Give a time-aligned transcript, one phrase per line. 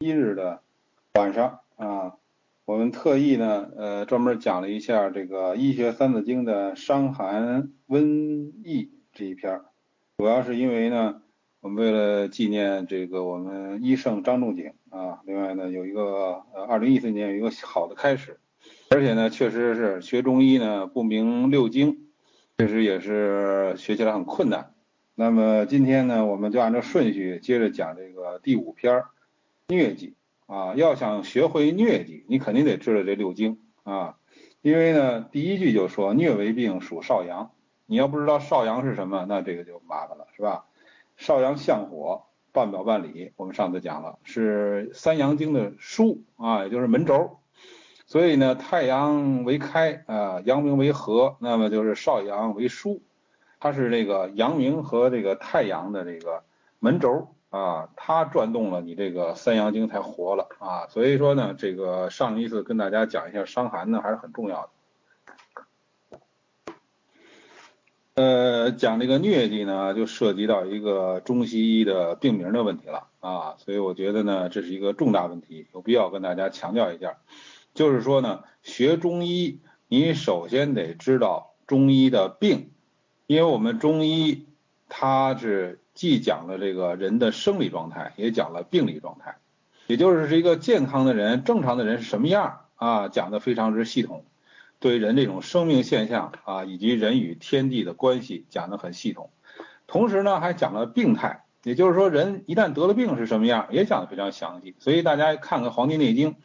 [0.00, 0.60] 一日的
[1.14, 2.14] 晚上啊，
[2.64, 9.60] 我们特意呢，呃，专门讲了一下这个《医学三字经》的伤寒瘟疫这一篇，
[10.16, 11.20] 主要是因为呢，
[11.60, 18.38] 我们为了纪念这个我们医圣张仲景啊，另外呢，有一个呃，二零一四年有一个好的开始，
[18.90, 22.06] 而且呢，确实是学中医呢不明六经，
[22.56, 24.72] 确实也是学起来很困难。
[25.16, 29.02] 那么今天呢，我们就按照顺序接着讲这个第五篇。
[29.68, 30.14] 疟疾
[30.46, 34.16] 啊，要想学会疟疾，你肯定得知道这六经啊，
[34.62, 37.50] 因为呢，第一句就说疟为病，属少阳。
[37.84, 40.64] 你要不知道少阳是什么，那这个就麻烦了，是吧？
[41.18, 43.32] 少阳向火，半表半里。
[43.36, 47.36] 我们上次讲了，是三阳经的枢啊，也就是门轴。
[48.06, 53.00] 所以呢，太阳为开啊，阳明为合，那么就是少阳为枢，
[53.60, 56.42] 它是这个阳明和这个太阳的这个
[56.78, 57.34] 门轴。
[57.50, 60.86] 啊，它转动了，你这个三阳经才活了啊。
[60.88, 64.70] 所以说呢，这个上一次跟大家讲一下伤寒呢，还是很重要的。
[68.16, 73.54] 呃，讲这个疟疾呢，就涉及到一个中西医的病名的问题了啊。
[73.56, 77.16] 所以我觉得呢，这是一个重大问题，有必要跟大家强调一下。
[77.72, 82.72] 就是说呢，学中医，你首先得知道中医的病，
[83.26, 84.46] 因为我们中医
[84.90, 85.80] 它是。
[85.98, 89.38] 既讲了这个人的生理状态，也讲了病理状态，
[89.88, 93.08] 也就是是一个健康的人、正常的人是什么样啊？
[93.08, 94.24] 讲的非常之系统，
[94.78, 99.30] 对人这种生命现象啊，以及人与天地的关系讲的很系统。
[99.88, 104.76] 同时呢，还讲了病态，也就是说人一旦得了病是什么样，也讲的非常详细。
[104.78, 106.30] 所以大家看看《黄帝内经》，《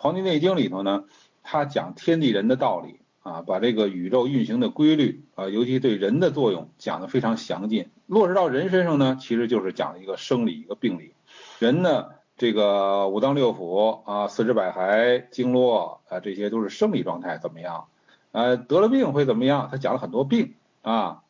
[0.00, 1.04] 黄帝内经》里头呢，
[1.42, 3.00] 他讲天地人的道理。
[3.20, 7.88] 啊，把这个宇宙运行的规律啊，尤其对人的作用讲得非常详尽。
[8.06, 11.12] 落实到人身上呢，其实就是讲一个生理一个病理。
[11.58, 17.86] 人呢，这个五脏六腑啊，四肢百骸、经络啊，这些都是生理状态怎么样？
[18.32, 19.68] 呃，得了病会怎么样？
[19.70, 21.22] 他讲了很多病啊，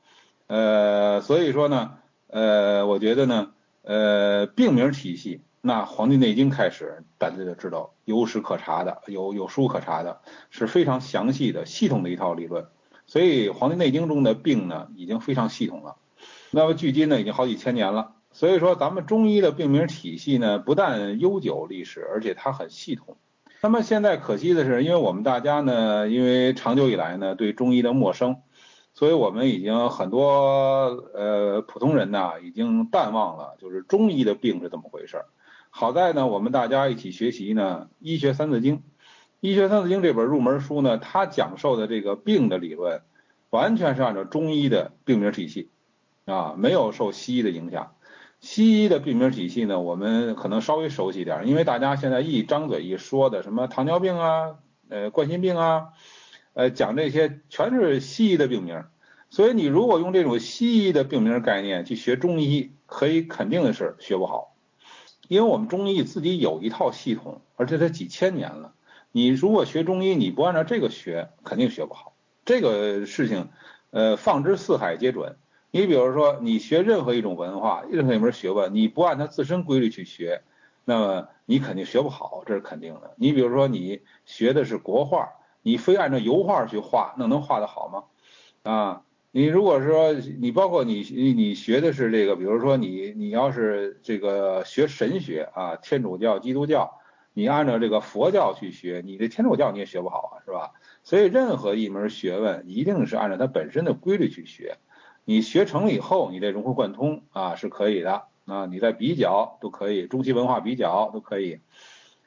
[0.47, 1.99] 呃，所以说呢，
[2.29, 3.53] 呃，我觉得呢，
[3.83, 5.43] 呃，病名体系。
[5.67, 10.21] 那《黄帝内经》开始，大家就知道有史可查的，有有书可查的，
[10.51, 12.67] 是非常详细的、系统的一套理论。
[13.07, 15.97] 所以《黄帝内经》中的病呢，已经非常系统了。
[16.55, 18.13] 那么距今呢，已经好几千年了。
[18.33, 23.17] 所以说，咱们中医的病名体系呢，不但悠久历史，而且它很系统。
[23.61, 28.39] 那么现在可惜的是，因为我们大家呢，因为长久以来呢，对中医的陌生，
[28.93, 35.23] 所以我们已经很多呃普通人呢，已经淡忘了，就是中医的病是怎么回事。
[35.71, 38.77] 好在呢，我们大家一起学习呢，《医学三字经》。
[39.41, 43.03] 《医学三字经》这本入门书呢，它讲授的这个病的理论，
[43.51, 45.71] 完全是按照中医的病名体系
[46.25, 47.95] 啊，没有受西医的影响。
[48.41, 54.57] 西医的病名体系呢，我们可能稍微熟悉点，因为大家现在一张嘴一说的什么糖尿病啊，
[54.89, 55.89] 呃，冠心病啊，
[56.53, 58.85] 呃，讲这些全是西医的病名。
[59.31, 64.55] 所以你如果用这种西医的病名概念去学中医，可以肯定的是学不好。
[65.27, 68.75] 因为我们中医自己有一套系统，而且它几千年了。
[69.11, 72.15] 你如果学中医，你不按照这个学，肯定学不好。
[72.45, 73.49] 这个事情，
[73.91, 75.37] 呃，放之四海皆准。
[75.75, 80.43] 你比如说，你学任何一种文化，任何一门学问，你不按它自身规律去学，
[80.85, 83.13] 那么你肯定学不好，这是肯定的。
[83.17, 85.33] 你比如说，你学的是国画，
[85.63, 88.73] 你非按照油画去画，那能画得好吗？
[88.73, 89.03] 啊？
[89.33, 91.01] 你如果说你包括你
[91.37, 97.01] 你学的是这个，比如说你你要是这个学神学啊，天主教、基督教，
[97.33, 100.71] 你按照这个佛教去学，你这天主教你也学不好啊，是吧？
[101.03, 104.77] 所以任何一门学问一定是按照它本身的规律去学，
[105.25, 111.61] 你学成了以后，你再融会贯通啊是可以的啊，你再比较都可以，中西文化比较都可以。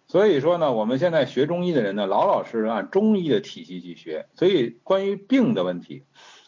[0.07, 6.03] 所以说呢，我们现在学中医的人呢，老老实实按中医的体系去学，所以关于病的问题。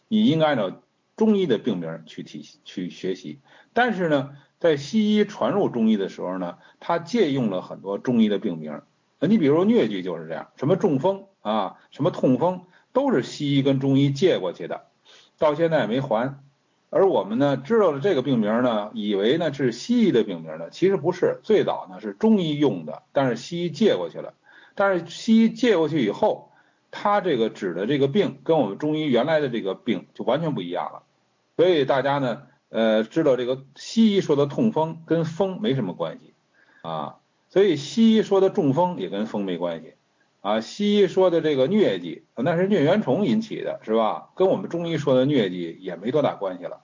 [0.07, 0.81] 你应该按照
[1.15, 3.39] 中医的病名去体去学习，
[3.73, 8.81] 但是呢，在西医传入中医的时候呢，他借用了很多中医的病名。
[9.19, 12.63] 你比如说疟疾就是这样，什么中风啊，什么痛风，
[12.93, 14.85] 都是西医跟中医借过去的，
[15.39, 16.39] 到现在也没还。
[16.91, 24.35] 而我们呢，知道了这个病名呢，以为呢是西医的病名呢，其实不是，最早呢是中医用的，但是西医借过去了。
[24.75, 26.45] 但是西医借过去以后。
[26.91, 31.03] 他这个指的这个病跟我们中医原来的这个病就完全不一样了，
[31.55, 36.33] 所以大家呢，呃，知道这个西医说的痛风跟风没什么关系
[36.81, 37.17] 啊，
[37.49, 39.93] 所以西医说的中风也跟风没关系
[40.41, 44.29] 啊，西医说的这个疟疾那是疟原虫引起的，是吧？
[44.35, 46.81] 跟我们中医说的疟疾也没多大关系了，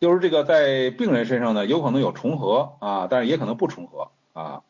[0.00, 4.62] 就是这个在病人身上呢，有可能有重合啊，但是也可能不重合啊。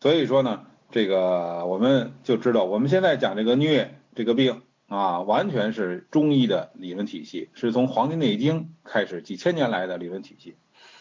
[0.00, 10.54] 所以说呢，这个我们就知道，我们现在讲这个疟这个病啊，完全是中医的理论体系，是从《黄帝内经》开始几千年来的理论体系，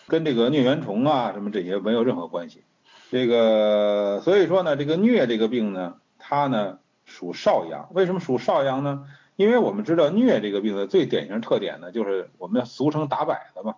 [0.07, 2.63] 跟这个疟原虫啊什么这些没有任何关系。
[3.11, 5.95] 这个所以说呢，这个疟这个病呢，
[6.29, 9.07] 它呢属少阳，为什么属少阳呢？
[9.37, 13.75] 因为我们知道疟这个病的最典型特点呢，就是我们俗称打摆子嘛。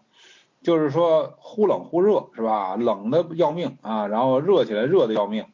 [0.63, 2.75] 就是说忽冷忽热是吧？
[2.75, 5.45] 冷的要命啊，然后热起来热的要命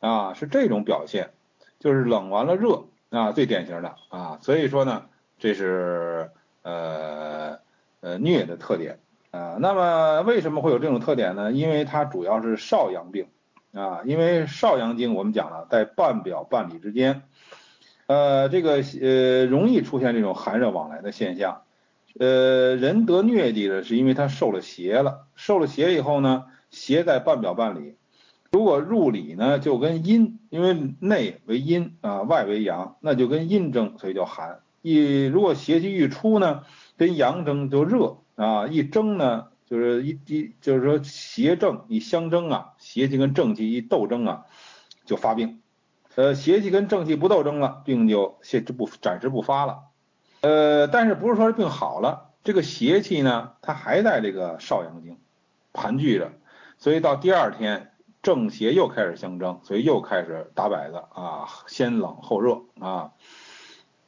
[0.00, 1.30] 啊，是这种表现，
[1.78, 5.04] 就是冷完了热啊，最典型的啊，所以说呢，
[5.38, 6.30] 这是
[6.62, 7.58] 呃
[8.00, 8.98] 呃疟的特点
[9.30, 9.58] 啊。
[9.60, 11.52] 那么为什么会有这种特点呢？
[11.52, 13.28] 因为它主要是少阳病
[13.72, 17.22] 啊，因为少阳经我们讲了，在半表半里之间，
[18.06, 21.62] 呃，这个呃容易出现这种寒热往来的现象。
[22.18, 27.94] 呃，人得疟疾呢，是因为他受了邪了，受了邪以后呢，邪在半表半里，
[28.50, 34.58] 如果入里呢，就跟阴，因为内为阴啊，外为阳，那就跟阴争，所以叫寒。
[34.82, 36.64] 一如果邪气欲出呢，
[36.96, 44.46] 跟阳争就热啊，一争呢，就是一一就是说邪正一相争啊，邪气跟正气一斗争啊，
[45.04, 45.62] 就发病。
[46.16, 49.84] 呃，邪气跟正气不斗争了，病就现不暂时不发了。
[50.40, 55.18] 呃，但是不是说病好了，这个邪气呢，它还在这个少阳经
[55.72, 56.32] 盘踞着，
[56.76, 63.12] 所以到第二天正邪又开始相争，所以又开始打摆子啊，先冷后热啊，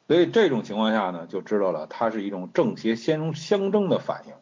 [0.09, 4.35] 所以这种情况下呢，就知道了它是一种正邪先相争的反应，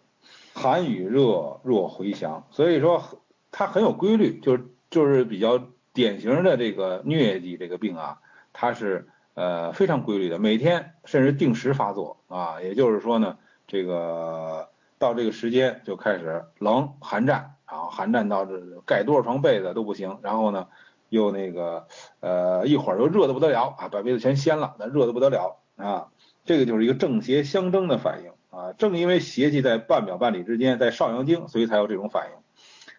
[0.60, 3.02] 寒与热若回降，所以说
[3.50, 5.60] 它很有规律，就是就是比较
[5.92, 8.18] 典型的这个疟疾这个病啊，
[8.52, 9.08] 它是。
[9.34, 14.68] 呃，非常规律的，每天甚至定时发作啊，也就是说呢，这个
[14.98, 20.66] 到这个时间就开始冷寒战，然后寒战到这盖多少床被子都不行，然后呢
[21.08, 21.86] 又那个
[22.18, 26.08] 呃一会儿又热的不得了啊，把被子全掀了，那热的不得了啊，
[26.44, 32.36] 这个就是一个正邪相争的反应啊，正因为邪气在半表半里之间，在少阳经，所以才有这种反应，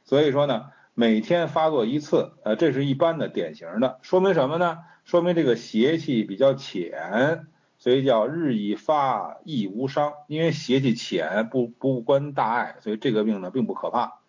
[0.06, 4.80] 所以说呢，每天发作一次，呃，这是一般的典型的，说明什么呢？
[5.04, 10.14] 说明这个邪气比较浅，所以叫日易发，亦无伤。
[10.28, 14.20] 因为邪气浅，不不关大碍，所以这个病呢并不可怕。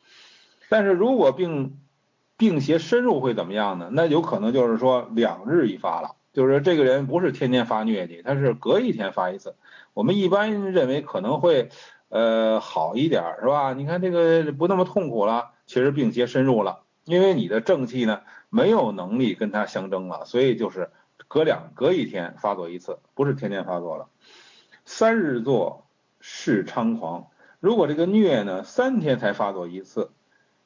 [0.69, 1.79] 但是如果病
[2.37, 3.91] 病邪深入会怎么样呢？
[3.93, 9.55] 那有可能就是说两日一发了，就是这个人不是天天发疟疾，他是隔一天发一次。
[9.95, 11.71] 我们一般认为可能会
[12.09, 13.73] 呃好一点，是吧？
[13.75, 18.21] 你看这个不那么痛苦了，其实病邪深入了，因为你的正气呢。
[18.55, 20.91] 没有能力跟它相争了，所以就是
[21.27, 24.09] 隔两隔一天发作一次，不是天天发作了。
[24.85, 25.87] 三日作
[26.21, 27.29] 是猖狂，
[27.61, 30.11] 如果这个疟呢三天才发作一次，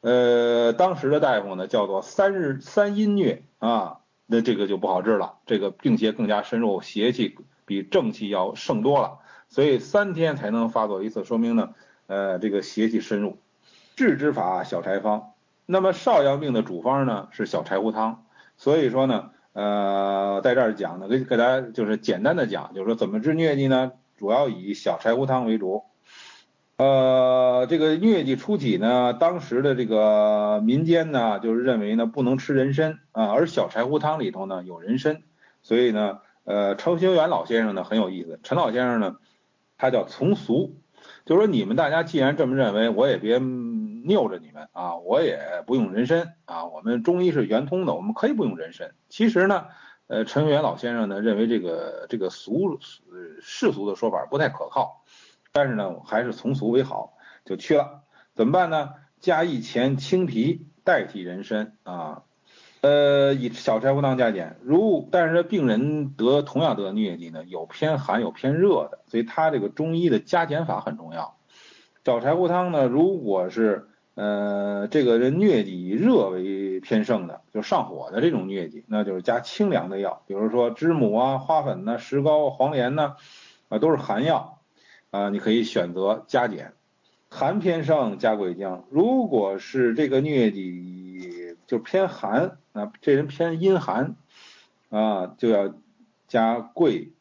[0.00, 7.36] 呃，当时的大夫呢叫做三日三阴疟啊，那这个就不好治了，这个病邪更加深入，邪气
[7.66, 9.18] 比正气要盛多了，
[9.50, 11.74] 所以三天才能发作一次，说明呢，
[12.06, 13.36] 呃，这个邪气深入。
[13.96, 15.32] 治之法小柴方。
[15.66, 18.24] 那么少阳病的主方呢是小柴胡汤，
[18.56, 23.92] 所以说呢，呃，在这儿讲呢，给给大家就是简单的讲，就是说怎么治疟疾呢？
[24.16, 25.82] 主要以小柴胡汤为主。
[26.76, 35.22] 呃，这个疟疾初起呢，当时的这个民间呢，就是认为呢不能吃人参啊，而小柴胡汤里头呢有人参，
[35.62, 39.16] 所以呢，呃，程兴元老先生呢很有意思，陈老先生呢，
[39.76, 40.80] 他叫从俗，
[41.26, 43.38] 就说你们大家既然这么认为，我也别。
[44.08, 48.92] 拗着你们啊，我也不用人参啊，我们中医是圆通的，我们可以不用人参。
[49.08, 49.66] 其实呢，
[50.06, 52.78] 呃，陈元老先生呢认为这个这个俗
[53.40, 55.02] 世俗的说法不太可靠，
[55.50, 58.02] 但是呢还是从俗为好，就去了。
[58.32, 58.90] 怎么办呢？
[59.18, 62.22] 加一钱青皮代替人参啊，
[62.86, 64.58] 呃，以小柴胡汤加减。
[64.62, 71.36] 如但是病人得同样得疟疾呢，有偏寒有偏热的，所以他这个中医的加减法很重要。
[72.04, 83.16] 小柴胡汤呢，如果是呃，这个人疟疾以热为偏盛的，就上火的这种疟疾，那就是加清凉的药，比如说知母啊、花粉呐、石膏、黄连呐，
[83.68, 84.60] 啊都是寒药
[85.10, 86.74] 啊，你可以选择加减。
[87.28, 90.62] 寒偏盛加桂姜，如果是这个疟疾
[91.66, 94.16] 就偏寒，那这人偏阴寒
[94.90, 95.74] 啊，就要
[96.28, 97.12] 加桂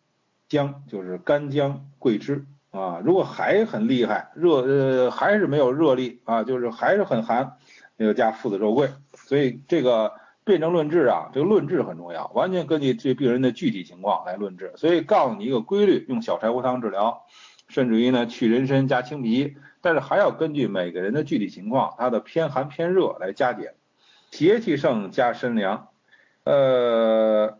[0.48, 2.46] 姜，就是干姜、桂枝。
[2.72, 7.56] 啊，如果还很厉害，热呃还是没有热力啊，就是还是很寒，
[7.96, 8.90] 那就加附子肉桂。
[9.14, 10.12] 所以这个
[10.44, 14.74] 辨证论治啊，这个论治很重要，完全根据这病人的具体情况来论治。
[14.76, 17.24] 所以告诉你一个规律，用小柴胡汤治疗，
[17.70, 23.74] 甚至于呢去人参加青皮，但是还要根据每个人的具体情况，他的偏寒偏热来加减。
[24.36, 25.88] 邪气盛加参凉。
[26.44, 27.58] 呃，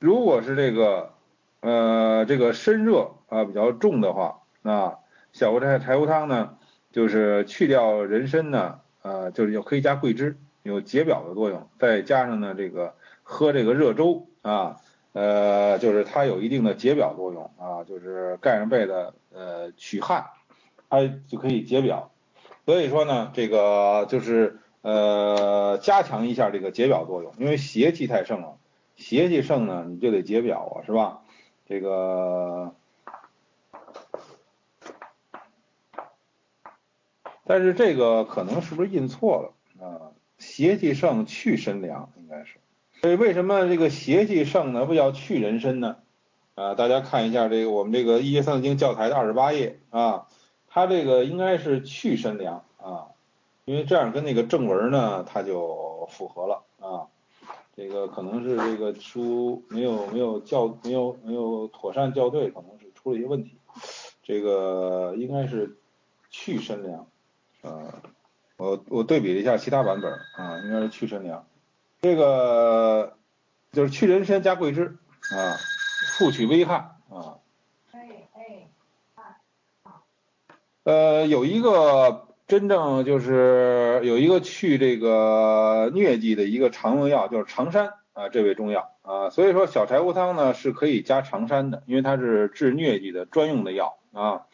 [0.00, 1.12] 如果是这个
[1.60, 4.96] 呃这个身热啊比较重的话，啊
[5.30, 6.56] 小柴柴柴胡汤呢，
[6.90, 14.78] 就是去掉人参呢，呃就是又可以加桂枝，有解表的作用，再加上呢这个喝这个热粥啊，
[15.12, 20.26] 呃就是它有一定的解表作用啊，就是盖上被子呃取汗，
[20.90, 20.98] 它
[21.28, 22.10] 就可以解表。
[22.66, 28.58] 所以说呢，这个就是呃加强一下这个解表作用，因为邪气太盛了，
[28.96, 31.22] 邪气盛呢你就得解表啊，是吧？
[31.68, 32.74] 这个，
[37.44, 40.12] 但是这个可能是不是印错了啊？
[40.38, 42.58] 邪气盛去身凉应该是，
[43.00, 44.86] 所以为什么这个邪气盛呢？
[44.86, 45.96] 不要去人参呢？
[46.54, 50.26] 啊，大家看一下这个我们这个《医学三字经》教材的二十八页啊。
[50.70, 53.08] 它这个应该是去身凉啊，
[53.68, 57.04] 因为这样跟那个正文呢，它就符合了啊。
[57.76, 63.58] 这个可能是这个书没有没有校没有没有妥善校对，可能是出了一些问题。
[64.22, 65.76] 这个应该是
[66.30, 67.06] 去身凉
[67.60, 68.02] 啊，
[68.56, 71.46] 我我对比了一下其他版本啊，应该是去身凉。
[72.00, 73.18] 这个
[73.72, 74.96] 就是去人参加桂枝
[75.36, 75.58] 啊，
[76.16, 77.36] 复取微汗啊。
[80.84, 94.46] 呃，有一个真正就是有一个去这个疟疾的一个常用药，就是常山啊，这味中药啊，所以说小柴胡汤呢是可以加常山的，因为它是治疟疾的专用的药啊，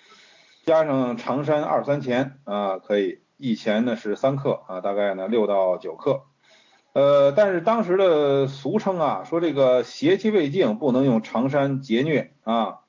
[0.67, 6.23] 加上常山二三钱啊，可以一钱呢是三克啊，大概呢六到九克，
[6.95, 12.81] 呃，但是当时的俗称啊，说这个邪气未尽不能用常山解疟啊。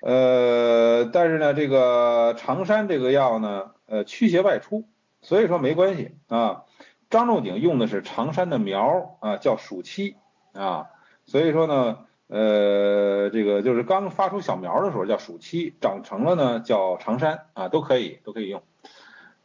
[0.00, 4.84] 呃，但是呢，这个常山这个药呢，呃，驱邪外出，
[5.22, 6.64] 所以说没关系啊。
[7.08, 10.16] 张仲景用的是常山的苗啊，叫暑期
[10.52, 10.88] 啊，
[11.24, 18.62] 所以说呢，呃，这个就是刚发出小苗的时候叫暑期，长成了呢叫常山啊，都可以都可以用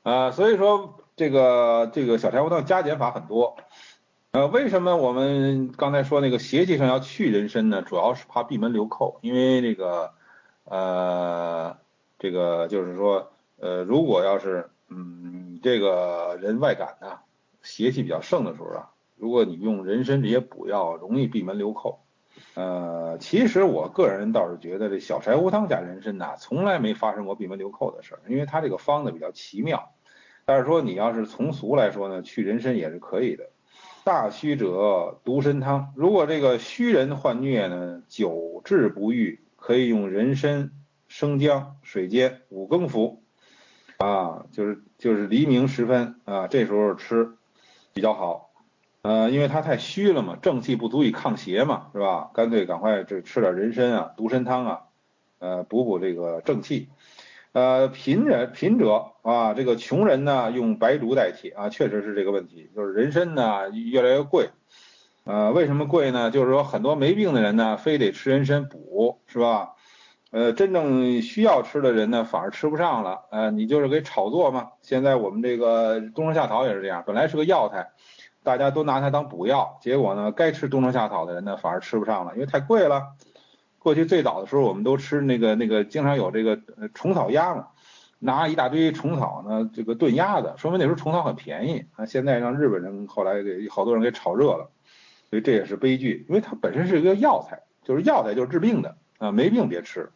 [0.04, 0.32] 啊。
[0.32, 3.58] 所以说这个这个小柴胡汤加减法很多，
[4.32, 7.82] 呃，为什么我们刚才说那个邪气上要去人参呢？
[7.82, 10.14] 主要是怕闭门留寇，因为这个。
[10.64, 11.76] 呃，
[12.18, 13.31] 这个就是说，
[13.62, 17.20] 呃，如果要是，嗯，这个人外感呢，
[17.62, 22.04] 邪气比较盛的时候啊，如果你用人参这些补药，容易闭门留寇。
[22.56, 29.94] 呃，其实我个人倒是觉得这小柴胡汤加人参呐，从来没发生过闭门留寇的事儿，因为它这个方子比较奇妙。
[30.44, 33.50] 但是说你要是从俗来说呢，去人参也是可以的。
[34.04, 39.40] 大虚者独参汤，如果这个虚人患疟呢，久治不愈。
[39.56, 40.72] 可以用人参、
[41.08, 43.21] 生姜水煎五更服，
[44.02, 47.32] 啊，就是就是黎明时分啊，这时候吃
[47.94, 48.50] 比较好，
[49.04, 52.32] 呃，因为它太虚了嘛，正气不足以抗邪嘛，是吧？
[52.34, 54.82] 干脆赶快这吃点人参啊、独参汤啊，
[55.40, 56.90] 呃，补补这个正气。
[57.54, 64.50] 呃，贫人贫者啊，这个穷人呢，用白术代替啊，确实是这个问题，就是人参呢越来越贵。
[65.26, 66.32] 呃，为什么贵呢？
[66.32, 69.76] 就是说很多没病的人呢，非得吃人参补，是吧？
[70.32, 73.26] 呃，真正需要吃的人呢，反而吃不上了。
[73.32, 74.72] 呃，你就是给炒作嘛。
[74.82, 77.92] 现在我们这个冬虫夏草也是这样，本来是个药材，
[78.42, 83.10] 大家都拿它当补药，结果呢，该吃冬虫夏草的人呢，反而吃不上了，因为太贵了。
[83.78, 86.58] 过去最早的时候，我们都吃那个那个，经常有这个
[86.94, 87.68] 虫草鸭嘛，
[88.20, 92.06] 拿一大堆虫草呢，这个炖鸭子，说明那时候虫草很便宜啊。
[92.06, 94.70] 现在让日本人后来给好多人给炒热了。
[95.30, 100.10] 所以这也是悲剧，因为它本身是一个药材，就是药材就是治病的啊，没病别吃。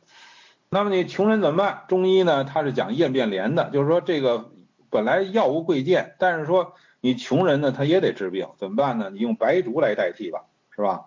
[0.76, 1.84] 那么你穷人怎么办？
[1.88, 4.52] 中医呢，它是讲验变连的，就是说这个
[4.90, 9.10] 本来药物贵贱，但是说你穷人呢，他也得治病，怎么办呢？
[9.10, 10.44] 你用白术来代替吧，
[10.76, 11.06] 是吧？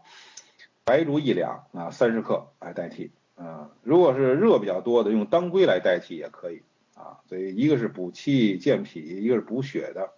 [0.84, 3.68] 白术一两啊，三十克来代替啊。
[3.82, 6.62] 如果是热比较多的，用当归来代替也可以
[6.94, 7.20] 啊。
[7.28, 10.12] 所以一个是补气健脾，一个是补血的。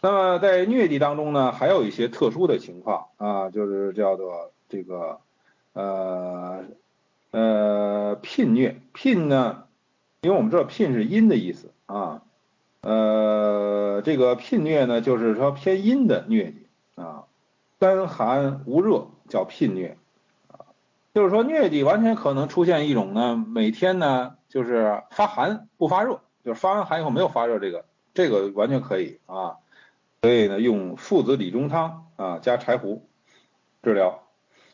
[0.00, 5.18] 那么在疟疾当中呢，还有一些特殊的情况啊，就是叫做这个
[5.72, 6.66] 呃
[7.32, 9.64] 呃牝疟，牝呢，
[10.20, 12.22] 因为我们知道牝是阴的意思啊，
[12.82, 17.24] 呃这个牝疟呢，就是说偏阴的疟疾啊，
[17.78, 19.94] 单寒无热叫牝疟
[20.48, 20.70] 啊，
[21.14, 27.84] 就是说疟疾完全可能出现一种呢，每天呢就是发寒不发热，就是发完寒以后没有发热，这个
[28.14, 29.56] 这个完全可以啊。
[30.20, 33.08] 所以呢，用附子理中汤啊，加柴胡
[33.82, 34.22] 治疗，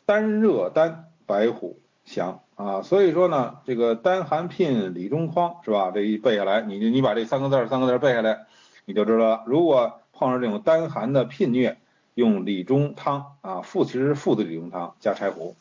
[0.05, 2.81] 单热单白虎降啊。
[2.81, 5.91] 所以说呢，这个丹寒聘理中匡是吧？
[5.91, 8.47] 这一背下来，你你把这三个字三个字背下来，
[8.85, 9.43] 你就知道了。
[9.45, 11.75] 如果碰上这种单寒的聘疟，
[12.15, 15.55] 用理中汤啊，附其实附的理中汤加柴胡。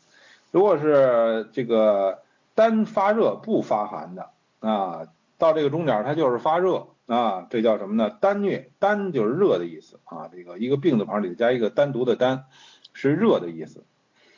[0.51, 2.23] 如果是这个
[2.55, 8.11] 单发热不发寒的啊，到这个中点它就是发热啊，这叫什么呢？
[8.11, 12.47] 单疟，单就是热的意思啊，这个一个病字旁里加一个单独的单，
[12.93, 13.85] 是热的意思。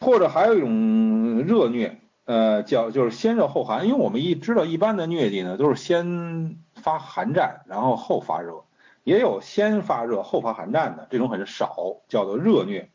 [0.01, 1.93] 或者还有一种热疟，
[2.25, 8.65] 呃，叫就是先热后寒，因为我们一知道一般的疟疾呢都是先发寒战，然后后发热，
[9.05, 12.87] 也有先发热后发寒战的，这种很少，叫做热疟。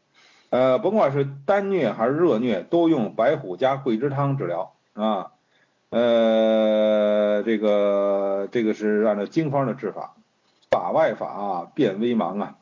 [0.50, 5.31] 呃，甭管是单疟还是热疟，都用白虎加桂枝汤治疗啊。
[5.89, 10.15] 呃，这个这个是按照经方的治法，
[10.71, 12.55] 法外法啊，变微茫啊。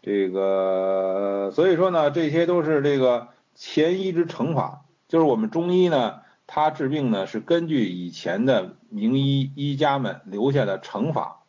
[0.00, 3.28] 这个所以说呢，这些都是这个
[3.58, 11.42] 前医之成法，就是我们中医呢，它治病呢是根据以前的名医医家们留下的成法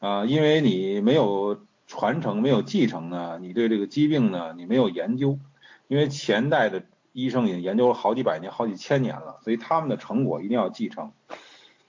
[0.00, 1.64] 啊，因为你没有。
[1.86, 5.38] 传承没有继承呢，你对这个疾病呢，你没有研究，
[5.86, 6.82] 因为前代的
[7.12, 11.12] 医生已经研究了好几百年、好几千年了，所以他们的成果一定要继承。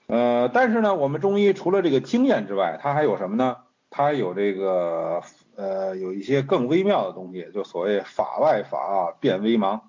[0.06, 3.56] 呃，但是呢，我们中医除了这个经验之外，它还有什么呢？
[3.88, 5.22] 它还有这个
[5.56, 9.80] 呃，有一些更微妙的东西，就所谓法外法变微茫。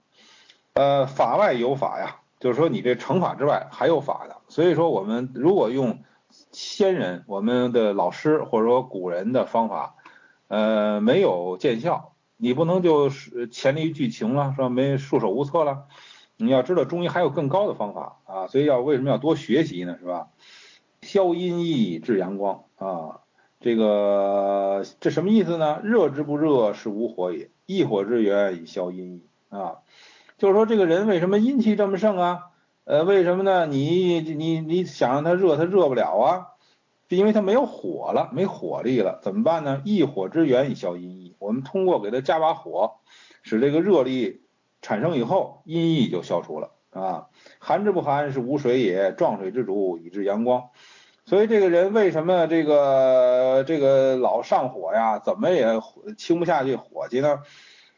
[0.74, 4.38] 呃，法外有法呀，就是说你这成法之外还有法的。
[4.48, 6.04] 所以说，我们如果用
[6.52, 9.94] 先人、我们的老师或者说古人的方法。
[10.50, 14.70] 呃，没有见效，你不能就是黔驴技穷了，是吧？
[14.70, 15.88] 没束手无策了。
[16.38, 19.98] 你要知道中医还有更高的方法啊，所以要为什么要多学习呢？
[20.00, 20.30] 是吧？
[21.02, 23.20] 消阴翳，治阳光啊，
[23.60, 25.80] 这个这什么意思呢？
[25.84, 29.78] 热之不热，是无火也；一火之源，以消阴翳啊。
[30.38, 32.52] 就是说这个人为什么阴气这么盛啊？
[32.84, 33.66] 呃，为什么呢？
[33.66, 36.48] 你你你想让他热，他热不了啊。
[37.10, 39.82] 是因为它没有火了，没火力了，怎么办呢？
[39.86, 41.36] 一火之源以消阴翳。
[41.40, 42.96] 我们通过给他加把火，
[43.44, 44.42] 使这个热力
[44.82, 47.28] 产生以后，阴翳就消除了啊。
[47.60, 50.70] 寒之不寒，是无水也；壮水之主，以治阳光。
[51.28, 55.20] 所以这个人为什么这个这个老上火呀？
[55.20, 55.66] 怎么也
[56.18, 57.42] 清不下去火气呢？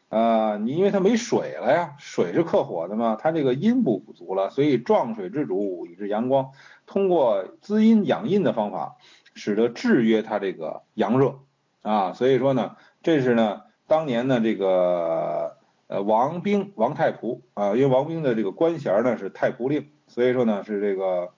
[0.08, 6.50] 啊，你因为它没水了呀，水是克火的嘛，它这个阴不足了，所以壮水之主，以治阳光。
[6.86, 8.96] 通过滋阴养阴的方法，
[9.36, 11.38] 使得制约它这个阳热
[11.82, 21.30] 啊，所以说呢，这是呢当年呢这个呃王兵王太仆啊，因为王兵的这个官衔呢是太仆令，所以说呢是这个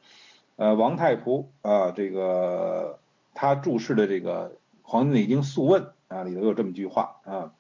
[0.57, 2.99] 呃王太仆啊，这个
[3.35, 4.51] 他注释的这个
[4.83, 7.53] 《黄帝内经素问》啊里头有这么句话啊。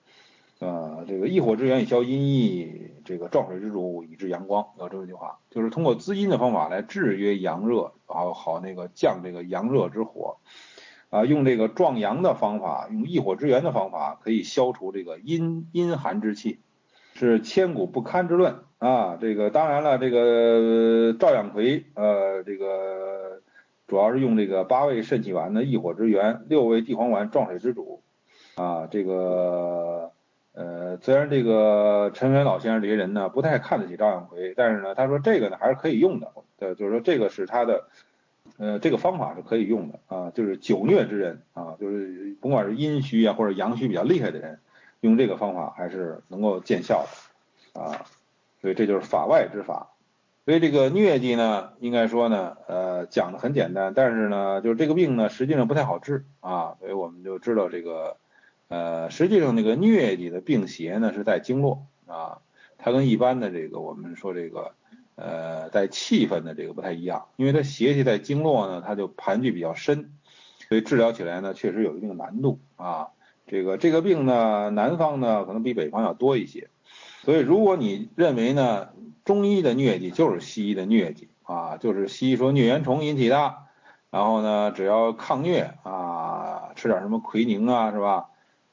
[0.59, 10.37] 呃，这个一火之源以消阴翳，这个壮水之主以治阳光，有这么一句话，就是通过滋阴的方法来制约阳热，然后好那个降这个阳热之火，
[11.11, 16.61] 啊，用这个壮阳的方法，用一火之源的方法，可以消除这个阴阴寒之气，
[17.27, 19.17] 是千古不堪之论啊。
[19.21, 23.41] 这个当然了，这个赵养奎，呃，这个
[23.87, 28.03] 主要是用这个八味肾气丸的益火之源，六味地黄丸壮水之主，
[28.57, 30.11] 啊，这个。
[30.55, 37.85] 呃，虽然这个陈元老先生这些人呢不太看得起赵养奎，但是呢，他说这个呢还是可以用的，对，就是说这个是他的，
[38.59, 44.59] 呃，这个方法是可以用的啊，就是久疟之人啊，就是甭管是阴虚啊或者阳虚比较厉害的人，
[45.03, 47.07] 用这个方法还是能够见效
[47.75, 48.07] 的啊，
[48.61, 49.91] 所以这就是法外之法。
[50.47, 58.17] 所以这个疟疾呢，应该说呢，呃，讲的很简单，但是呢，就是这个病呢实际上不太好治啊，所以我们就知道这个。
[58.69, 62.41] 呃，实际上那个疟疾的病邪呢是在经络啊，
[62.79, 64.73] 它跟一般的这个我们说这个
[65.15, 70.15] 呃在气分的这个不太一样，因为它邪气在经络呢，它就盘踞比较深，
[70.71, 73.09] 所以治疗起来呢确实有一定难度啊。
[73.47, 76.69] 这个这个病呢，南方呢可能比北方要多一些，
[77.25, 78.89] 所以如果你认为呢
[79.25, 83.55] 中医的疟疾就是西医的疟疾啊，就是西医说疟原虫引起的，
[84.11, 88.29] 然后呢只要抗疟啊，吃点什么奎宁啊，是吧？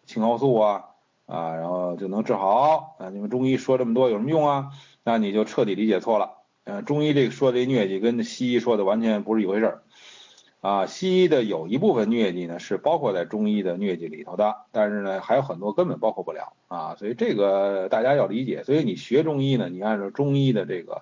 [0.06, 0.86] 青蒿素啊
[1.28, 3.10] 啊，然后就能治好啊！
[3.10, 4.72] 你们中医说这么多有什么用啊？
[5.04, 6.32] 那你就彻底理解错了。
[6.64, 9.84] 呃，中医这个说的疟疾跟西医说的完全不是一回事儿
[10.62, 10.86] 啊。
[10.86, 16.96] 西医的有一部分疟疾呢是包括在中医的疟疾里头的，但是呢还有很多根本包括不了啊。
[16.96, 18.64] 所以这个大家要理解。
[18.64, 21.02] 所以你学中医呢，你按照中医的这个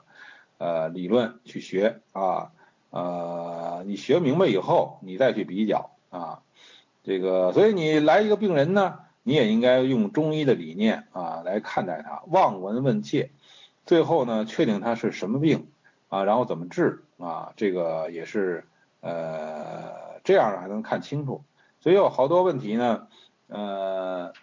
[0.58, 2.52] 呃理论去学啊，
[2.90, 6.42] 呃，你学明白以后，你再去比较啊。
[7.04, 13.32] 这个，所以你来一个病人呢，你也应该用中医的理念啊来看待他，望闻问切，
[13.86, 15.68] 最后呢确定他是什么病
[16.10, 18.66] 啊，然后怎么治啊，这个也是
[19.02, 21.44] 呃这样还能看清楚。
[21.80, 23.08] 所以有好多问题呢，
[23.48, 24.34] 呃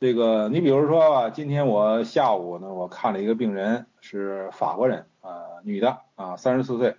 [0.00, 6.96] 这个你比如说吧，今天我下午呢，我看了一个病人是法国人啊，女的啊，三十四岁，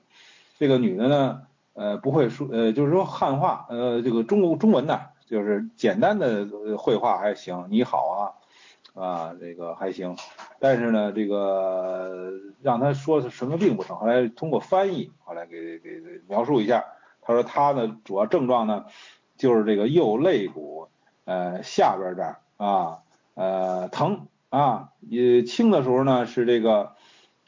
[0.58, 1.42] 这个女的呢，
[1.74, 8.34] 呃，不会说呃，就是说汉话，呃，这个中中文呢，就是简单的绘画还行，你好啊。
[8.94, 10.18] 啊，这个还行，
[10.60, 12.32] 但是呢，这个
[12.64, 16.84] 让他说是什么病不成，后来通过翻译，后来给给描述一下，
[17.28, 18.86] 他说他的主要症状呢，
[19.36, 20.88] 就是这个右肋骨
[21.26, 23.00] 呃下边这儿啊
[23.34, 26.94] 呃疼啊，也轻的时候呢是这个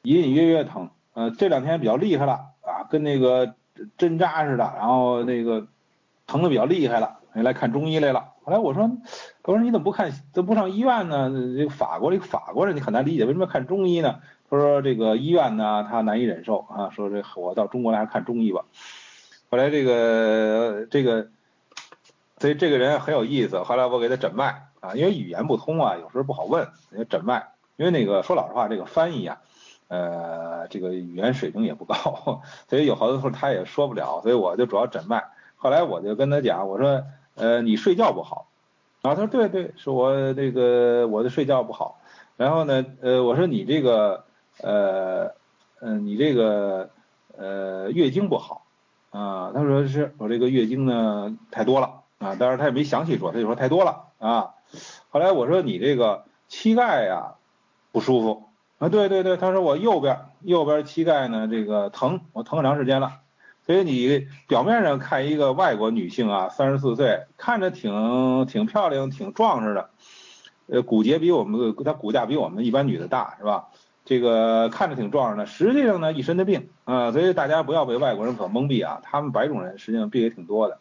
[0.04, 3.56] 隐隐约约疼，呃这两天比较厉害了啊，跟那个
[3.98, 5.68] 针扎似的，然后那个
[6.28, 8.34] 疼的比较厉害了，来看中医来了。
[8.44, 8.90] 后来我说，
[9.44, 11.32] 我说你怎么不看，怎么不上医院呢？
[11.58, 14.20] 这法国这个法国人你很难理解，为什么要看中医呢？
[14.50, 18.66] 他说这个医院呢，他难以忍受啊，说这我到中国来看中医吧。
[19.50, 21.28] 后来这个这个，
[22.38, 23.62] 所以这个人很有意思。
[23.64, 26.68] 后来我给他诊脉啊，因为语言不通啊，有时候不好问，
[27.10, 27.52] 诊脉。
[27.78, 29.38] 因为那个说老实话，这个翻译啊，
[29.88, 35.24] 呃，这个语言水平也不高， 所以有好多时候他也说不了，所以我就主要诊脉。
[35.56, 37.04] 后来我就跟他讲，我说。
[37.36, 38.50] 呃，你睡觉不好，
[39.02, 42.02] 然后他说对对，是我这个我的睡觉不好，
[42.36, 44.26] 然后呢，呃，我说你这个
[44.62, 45.32] 呃
[45.80, 46.90] 嗯，你这个
[47.38, 48.66] 呃月经不好
[49.10, 54.52] 啊，他说是我这个月经呢太多了啊，当然他也没详细说，他就说太多了啊，
[55.10, 57.36] 后来我说你这个膝盖呀
[57.92, 58.44] 不舒服
[58.78, 63.20] 啊，对对对，他说我右边右边膝盖呢这个疼，我疼很长时间了。
[63.66, 69.90] 所以你表面上看一个外国女性啊，三十四岁，看着挺挺漂亮、挺壮实的，
[70.66, 73.68] 呃，骨节比我们她骨架比我们一般女的大，是吧？
[74.10, 80.80] 这个看着挺壮实的，实际上呢一身的病啊，所以大家不要被外国人所蒙蔽啊，他们白种人实际上病也挺多的。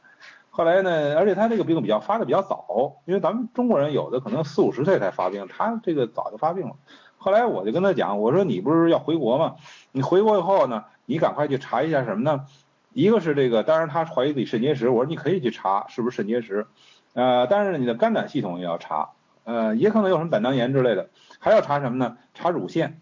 [0.49, 6.73] 后来呢，而且他这个病比较发的比较早，因为咱们中国人有的可能四五十岁才发病，他这个早就发病了。
[7.19, 9.57] 后来我就跟他讲，我说你不是要回国吗？
[9.93, 12.47] 你回国以后呢，你赶快去查一下什么呢？
[12.95, 16.67] 一个是这个，当然他怀疑自己肾结石，我说你可以去查是不是肾结石，
[17.13, 19.11] 呃，但是你的肝胆系统也要查，
[19.45, 22.17] 呃，也可能有什么胆囊炎之类的，还要查什么呢？
[22.33, 22.99] 查乳腺，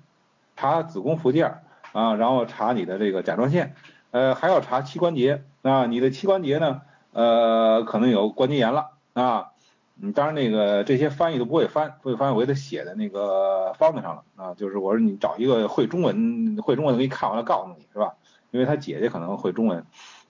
[0.56, 3.74] 查子宫附件啊，然后查你的这个甲状腺，
[4.10, 9.52] 呃，还要查膝关节啊，你的膝关节呢，呃，可能有关节炎了啊，
[10.00, 18.14] 嗯，当然那个这些翻译都不会翻，不会翻我给他写在那个方子上了啊，就是我说你找一个会中文会中文的给你看完了告诉你是吧？
[18.50, 19.84] 因为他姐姐可能会中文，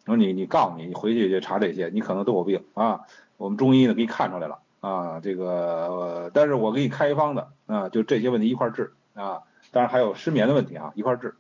[0.06, 3.02] 我说你你告诉你，你回去就查这些，你可能都有病啊。
[3.36, 9.42] 我们中医呢给你看出来了啊，这个，但是我给你开一方子啊，就这些问题一块治啊。
[9.76, 11.34] 当然还有失眠的问题啊，一块治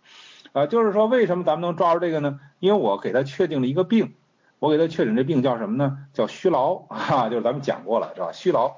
[0.52, 0.66] 啊。
[0.66, 2.38] 就是说为什么咱们能抓住这个呢？
[2.58, 4.12] 因为我给他确定了一个病，
[4.58, 5.96] 我给他确诊这病叫什么呢？
[6.12, 8.32] 叫虚劳 啊，就是咱们讲过了是吧？
[8.32, 8.76] 虚劳，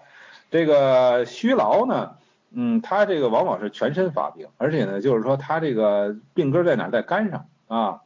[0.52, 2.12] 这个虚劳呢？
[2.52, 7.46] 嗯，他这个往往是全身发病，而且呢，就是说他这个病根在哪，在肝上。
[7.66, 8.00] 啊，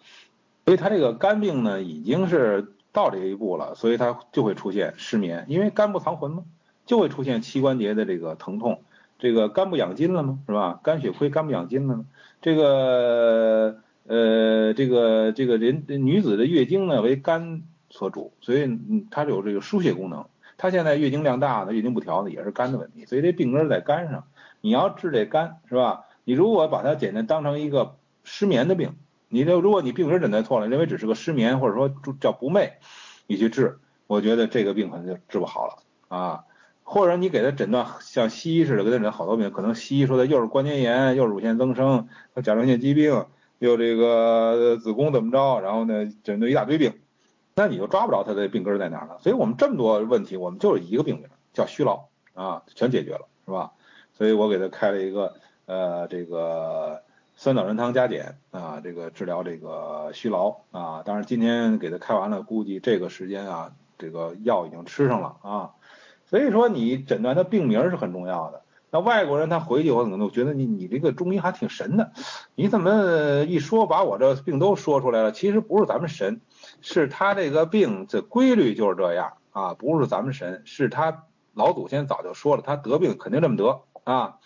[0.64, 6.44] 所以他这个肝病呢，已经是到这一步了，所以他就会出现失眠，因为肝不藏魂嘛，
[6.86, 8.82] 就会出现膝关节的这个疼痛，
[9.22, 10.40] 这个肝不养筋了吗？
[10.48, 10.80] 是吧？
[10.82, 12.04] 肝血亏，肝不养筋了吗？
[12.40, 18.80] 这个呃，这个这个人女子的月经呢为肝所主，所以
[19.12, 20.26] 它有这个输血功能。
[20.58, 24.24] 她现在月经量大呢，月经不调的也是肝的问题，所以这病根在肝上。
[24.60, 26.06] 你要治这肝是吧？
[26.24, 28.96] 你如果把它简单当成一个失眠的病。
[29.28, 32.72] 你这如果你病根诊断错了，认为只是个失眠或者说叫不寐，
[33.28, 35.76] 你去治，我觉得这个病可能就治不好了
[36.08, 36.44] 啊。
[36.82, 42.08] 或者你给他诊断像西医似的给他诊好多病，可能西医说的又是关节炎，又是乳腺增生，
[42.42, 43.26] 甲状腺疾病，
[43.58, 46.94] 又这个子宫怎么着，然后呢诊断一大堆病，
[47.54, 49.18] 那你就抓不着他的病根在哪了。
[49.20, 53.72] 所以我们这么多问题，我们就是一个病名叫虚劳啊，全解决了是吧？
[54.12, 55.34] 所以我给他开了一个
[55.66, 57.02] 呃这个。
[57.34, 65.70] 酸枣仁汤加减啊，这个治疗这个虚劳啊，当然今天给他开完了，估计这个时间啊，这个药已经吃上了啊，
[66.32, 68.62] 所以说你诊断的病名是很重要的。
[68.90, 72.12] 那外国人他回去我可能觉得你你这个中医还挺神的，
[72.54, 75.30] 你怎么一说把我这病都说出来了？
[75.30, 76.40] 其实不是咱们神，
[76.80, 84.38] 是他这个病这规律就是这样啊，不是咱们神，是他老祖先早就说了，他得病肯定这么得啊，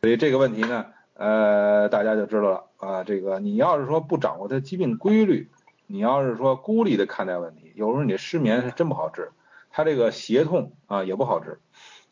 [0.00, 0.86] 所以这个问题呢。
[1.12, 3.04] 呃，大家就知道了啊。
[3.04, 5.50] 这个你要是说不掌握他疾病规律，
[5.86, 9.32] 你要是说孤立的看待问题，有时候你失眠是真不好治，
[9.78, 11.60] 他这个胁痛啊也不好治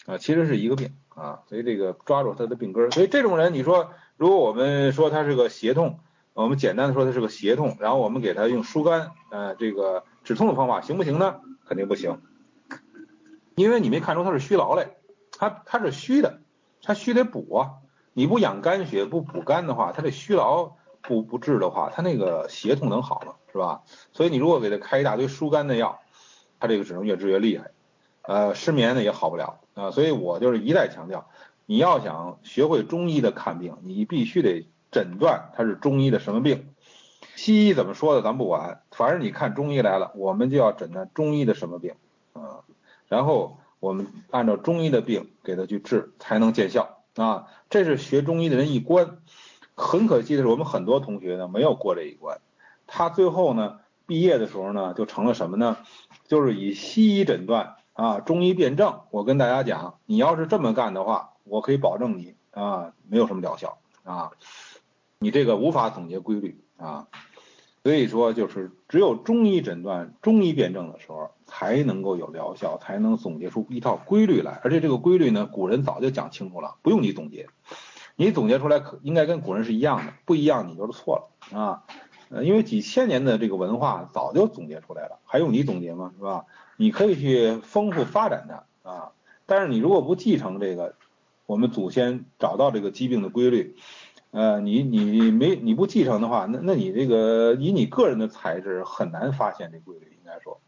[0.07, 1.41] 啊，其实是一个病啊。
[1.49, 5.99] 所以这个抓住他的病根，所以这种人，你说如果我们说他是个胁痛，
[6.33, 11.41] 我们简单的说他是个胁痛，然后我们给他用疏肝呃这个止痛的方法行不行呢？
[11.67, 12.21] 肯定不行，
[13.57, 14.87] 因为你没看出他是虚劳嘞。
[15.37, 16.39] 他他是虚的，
[16.83, 17.73] 他虚得补啊。
[18.13, 23.35] 你不养肝血，不补肝的话，他这虚劳不不治的话，他那个胁痛能好吗？
[23.51, 23.83] 是吧？
[24.13, 25.99] 所以你如果给他开一大堆疏肝的药，
[26.61, 27.71] 他这个只能越治越厉害。
[28.23, 29.91] 呃，失眠呢也好不了啊。
[29.91, 31.29] 所以我就是一再强调，
[31.67, 36.69] 你要想学会中医的看病，你必须得诊断它是中医的什么病。
[37.35, 41.95] 西医怎么说的咱不管，反正你看中医来了，我们就要诊断中医的什么病
[42.33, 42.65] 啊，
[43.09, 47.03] 然后我们按照中医的病给他去治，才能见效。
[47.17, 49.19] 啊，这是学中医的人一关，
[49.75, 52.41] 很可惜的是，我们很多同学呢没有过这一关，
[52.87, 55.79] 他最后呢毕业的时候呢就成了什么呢？
[56.29, 59.01] 就是以西医诊断啊，中医辨证。
[59.11, 64.31] 我跟大家讲，你要是这么干的话，我可以保证你啊没有什么疗效啊，
[65.19, 67.07] 你这个无法总结规律啊。
[67.83, 74.61] 所以说，就是只有中医诊断、中医辨证的时候，才能够有疗效，才能总结出一套规律来。
[74.65, 77.47] 而且这个规律呢，古人早就讲清楚了，不用你总结，
[78.17, 81.85] 你总结出来可应该跟古人是一样的，不一样你就是错了啊。
[82.29, 86.13] 呃，因为几千年的这个文化早就总结出来了，还用你总结吗？
[86.17, 86.45] 是吧？
[86.77, 89.13] 你可以去丰富发展它啊。
[89.47, 90.95] 但是你如果不继承这个，
[91.47, 93.77] 我们祖先找到这个疾病的规律。
[94.33, 100.61] 呃，你你没你不继承的话，那那你这个以你个人的才智很难发现这规律，应该说，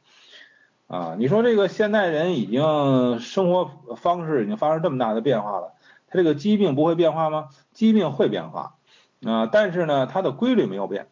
[0.86, 5.74] 啊，你说这个现代人已经生活方式已经发生这么大的变化了，
[6.06, 7.48] 他这个疾病不会变化吗？
[7.74, 8.76] 疾病会变化，
[9.22, 11.08] 啊，但是呢，它的规律没有变，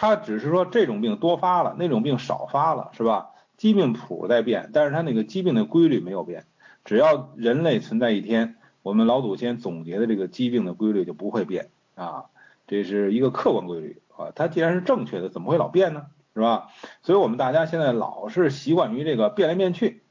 [0.00, 3.30] 它只是说这种病多发了，那种病少发了，是吧？
[3.56, 6.46] 疾病谱在变，但是它那个疾病的规律没有变，
[6.84, 11.70] 只要人类存在一天，我们老祖先总结的这个疾病的规律就不会变。
[11.96, 12.26] 啊，
[12.68, 16.06] 这是一个客观规律啊，它既然是正确的，怎么会老变呢？
[16.32, 16.68] 是吧？
[17.02, 20.04] 所以我们大家现在老是习惯于这个变来变去，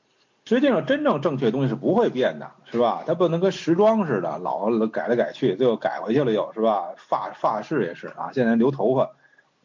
[0.44, 3.06] 实际上真正正确的东西是不会变的，是吧？
[3.08, 6.90] 它不能跟时装似的，老改来改去，最后改回去了又是吧？
[6.98, 9.12] 发发饰也是啊，现在留头发，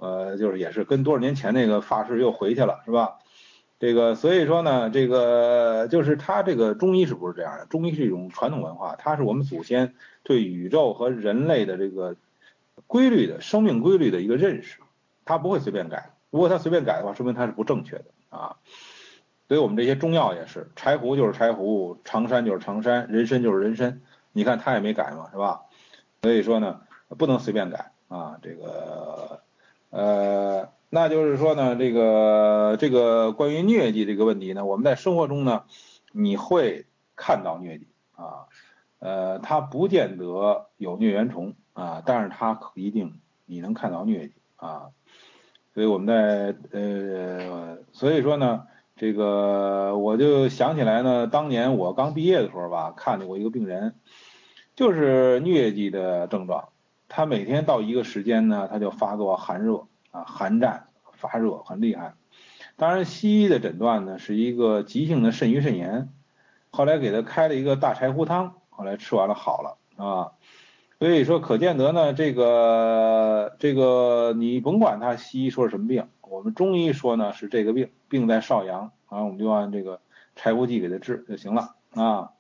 [0.02, 3.18] 呃，就是也是跟多少年前那个发饰又回去了，是吧？
[3.78, 7.66] 这个所以说呢，这个就是它这个中医是不是这样的？
[7.66, 12.16] 中医是一种传统文化，它是我们祖先对宇宙和人类的这个
[12.88, 14.78] 规律的生命规律的一个认识，
[15.24, 16.10] 它不会随便改。
[16.30, 18.56] 如果它随便改的话，说明它是不正确的啊。
[19.46, 24.00] 所以我们这些中药也是，柴胡就是柴胡，常山就是常山，人参就是人参，
[24.32, 25.62] 你看它也没改嘛，是吧？
[26.22, 26.80] 所以说呢，
[27.18, 29.41] 不能随便改啊，这个
[29.92, 30.68] 呃。
[30.94, 35.64] 那就是说呢，这个这个关于疟疾这个问题呢，我们在生活中呢，
[36.12, 36.84] 你会
[37.16, 38.44] 看到疟疾啊，
[38.98, 43.14] 呃，它不见得有疟原虫啊，但是它可一定
[43.46, 44.90] 你能看到疟疾啊，
[45.72, 53.94] 所以我们在呃，所以说呢，这个我就想起来呢，当年我刚毕业的时候吧，看见过一个病人，
[54.76, 56.68] 就是疟疾的症状，
[57.12, 59.86] 他每天到一个时间呢，他就发作寒热。
[60.12, 62.12] 啊，寒战发热很厉害，
[62.76, 66.10] 当然西医的诊断呢是一个急性的肾盂肾炎，
[66.70, 70.32] 后来给他开了一个大柴胡汤，后来吃完了好了啊，
[70.98, 80.02] 所以说可见得呢这个这个你甭管他西医说什么病，我们中医说呢是这个病，病在少阳啊，我们就按这个
[80.36, 82.32] 柴胡剂给他治就行了啊，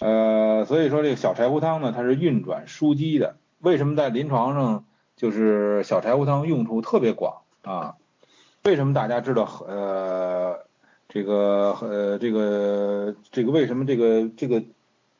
[0.00, 4.84] 呃，所以说这个小柴胡汤呢它是运转枢机的，为什么在临床上？
[5.14, 7.94] 就是小柴胡汤用处特别广啊，
[8.64, 10.58] 为什么大家知道呃
[11.08, 14.64] 这个呃这个这个为什么这个这个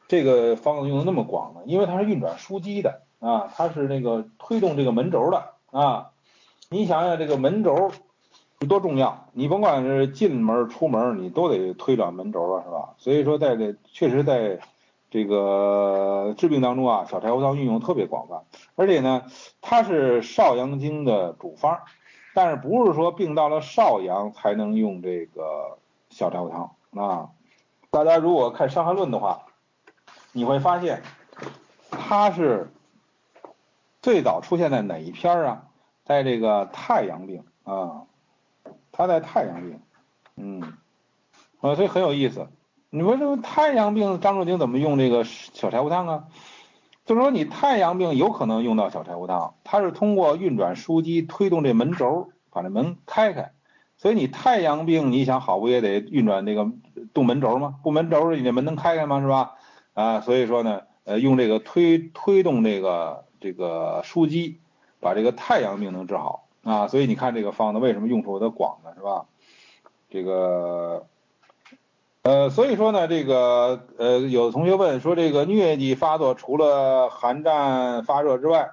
[0.09, 1.61] 这个方子用的那么广呢？
[1.67, 6.11] 因为它是运转枢机的啊，它是那个推动这个门轴的啊。
[6.69, 7.93] 你想想这个门轴
[8.69, 12.95] 多重要，你甭管是进门出门，你都得推转门轴啊，是吧？
[12.97, 14.59] 所以说在这确实在。
[15.13, 18.45] 这个治病当中啊，小柴胡汤运用特别广泛，
[18.77, 19.25] 而且呢，
[19.61, 21.81] 它是少阳经的主方，
[22.33, 25.77] 但是不是说病到了少阳才能用这个
[26.09, 27.29] 小柴胡汤啊？
[27.91, 29.43] 大家如果看《伤寒论》的话，
[30.33, 31.03] 你会发现
[31.91, 32.73] 它是
[34.01, 35.67] 最早出现在哪一篇啊？
[36.07, 38.05] 在这个太阳病啊，
[38.93, 39.79] 它在太阳病，
[40.37, 40.63] 嗯，
[41.61, 42.49] 啊，所以很有意思。
[42.95, 46.25] 你说这个太阳病张仲景怎么用这个小柴胡汤啊？
[47.07, 53.53] 就是说你太阳病有可能用到小柴胡汤，它是通过运转枢机推动这门轴，把这门开开。
[53.97, 56.71] 所以你太阳病你想好不也得运转这个
[57.15, 57.77] 动门轴吗？
[57.83, 59.23] 不门轴你这门能开开吗？
[59.23, 59.55] 是吧？
[59.95, 64.61] 啊，所以说呢，呃，用这个推推动这个这个枢机，
[65.01, 66.89] 把这个太阳病能治好啊。
[66.89, 68.91] 所以你看这个方子为什么用处的广呢？
[68.95, 69.25] 是吧？
[70.11, 71.07] 这个。
[72.23, 78.71] 呃，所以说呢，这个呃，有同学问说，这个疟疾发作除了寒战发热之外，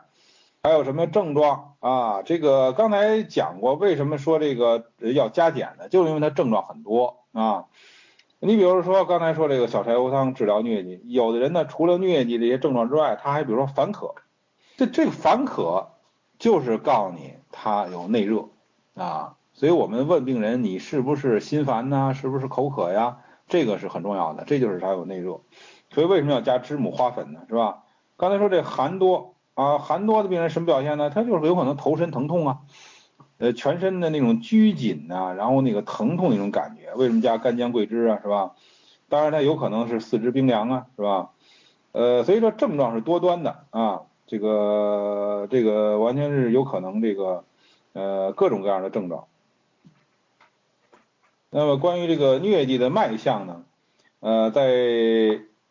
[0.61, 2.21] 还有什么症状啊？
[2.21, 5.89] 这个刚才讲过，为什么说这个要加减呢？
[5.89, 7.65] 就是因为它症状很多啊。
[8.39, 14.13] 你比如说刚才说这个小柴胡汤治疗疟疾，有的人呢，除了疟疾这些症状之外，他还比如说烦渴，
[14.77, 15.87] 这这个烦渴
[16.37, 18.45] 就是告诉你他有内热
[18.93, 19.37] 啊。
[19.53, 22.13] 所以我们问病人，你是不是心烦呐？
[22.13, 23.17] 是不是口渴呀？
[23.49, 25.41] 这个是很重要的，这就是它有内热，
[25.89, 27.41] 所以为什么要加知母花粉呢？
[27.49, 27.83] 是吧？
[28.15, 31.09] 刚才说这寒多啊，寒多的病人什么表现呢？
[31.09, 32.59] 他就是有可能头身疼痛啊，
[33.39, 36.93] 呃，全身的那种拘紧呐，然后那个疼痛那种感觉。
[36.93, 38.19] 为什么加干姜桂枝啊？
[38.21, 38.51] 是吧？
[39.09, 41.31] 当然他有可能是四肢冰凉啊，是吧？
[41.91, 47.43] 呃，所以说症状是多端的啊，这个这个完全是有可能这个
[47.93, 49.25] 呃各种各样的症状。
[51.51, 53.63] 那么关于这个疟疾的脉象呢？
[54.19, 54.67] 呃，在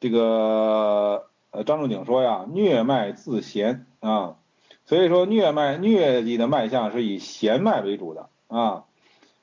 [0.00, 4.36] 这个呃张仲景说呀，疟脉自弦啊，
[4.86, 8.84] 所以说疟脉疟疾的脉象是以弦脉为主的啊。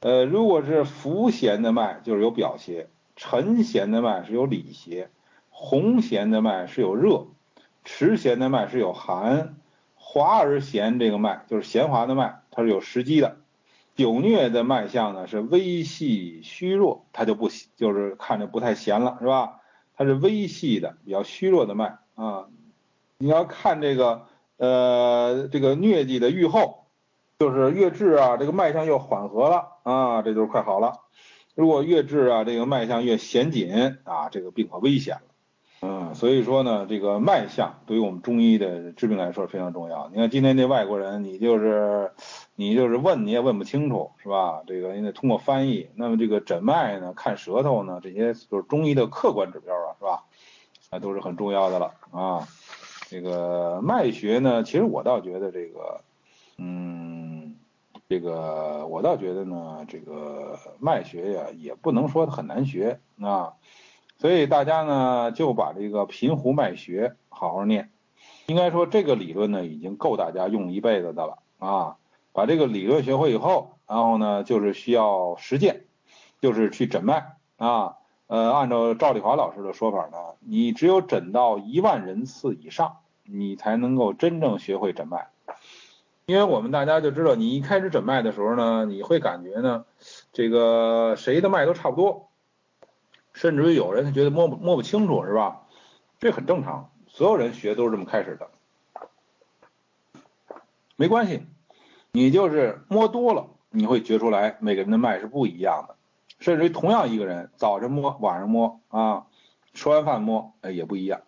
[0.02, 5.08] 呃，如果是浮弦的脉，就是有表邪；沉弦的脉是有里邪；
[5.50, 7.28] 红弦的脉是有热；
[7.86, 9.56] 迟弦的脉是有寒；
[9.96, 13.38] 滑而弦这个脉就是弦滑的脉，它是有时机的。
[13.96, 19.62] 久疟的脉象呢是微细虚弱，它就不就是看着不太闲了，是吧？
[19.96, 22.48] 它是微细的比较虚弱的脉啊。
[23.18, 24.28] 你要看这个
[24.58, 26.88] 呃这个疟疾的愈后，
[27.40, 31.00] 就是越治啊，这个脉象又缓和了啊，这就是快好了。
[31.56, 35.35] 如果越治啊，这个脉象越弦紧啊，这个病可危险了。
[36.16, 40.10] 所以说呢，这个脉象对于我们中医的治病来说非常重要。
[40.10, 42.12] 你看今天这外国人，你就是
[42.56, 44.64] 你就是问你也问不清楚，是吧？
[44.66, 45.90] 这个你得通过翻译。
[45.96, 50.24] 那么这个诊脉呢，看舌头呢，这些就是中医的客观指标啊，是吧？
[50.90, 52.48] 啊，都是很重要的了啊。
[53.10, 56.02] 这个脉学呢，其实我倒觉得这个，
[56.58, 57.56] 嗯，
[58.08, 63.54] 这个我倒觉得呢，这个脉学呀，也不能说很难学啊。
[64.26, 67.92] 所以大家呢就把这个平湖脉学好好念，
[68.48, 71.98] 应该说这个理论呢已经够大家用一辈子的了啊。
[72.34, 75.84] 把这个理论学会以后，然后呢就是需要实践，
[76.42, 77.98] 就是去诊脉啊。
[78.26, 85.28] 呃，按照赵丽华老师的说法呢，你只有诊到一万人次以上，你才能够真正学会诊脉。
[86.26, 89.86] 因为我们大家就知道，你一开始诊脉的时候呢，你会感觉呢，
[90.34, 92.25] 这个谁的脉都差不多。
[93.36, 95.62] 甚至于有人他觉得摸不摸不清楚是吧？
[96.18, 98.50] 这很正常，所有人学都是这么开始的，
[100.96, 101.46] 没关系，
[102.14, 105.96] 你就是摸多了，你会觉出来每个人的脉是不一样的，
[106.40, 109.26] 甚至于同样一个人早晨摸晚上摸啊，
[109.74, 111.22] 吃完饭摸哎也不一样，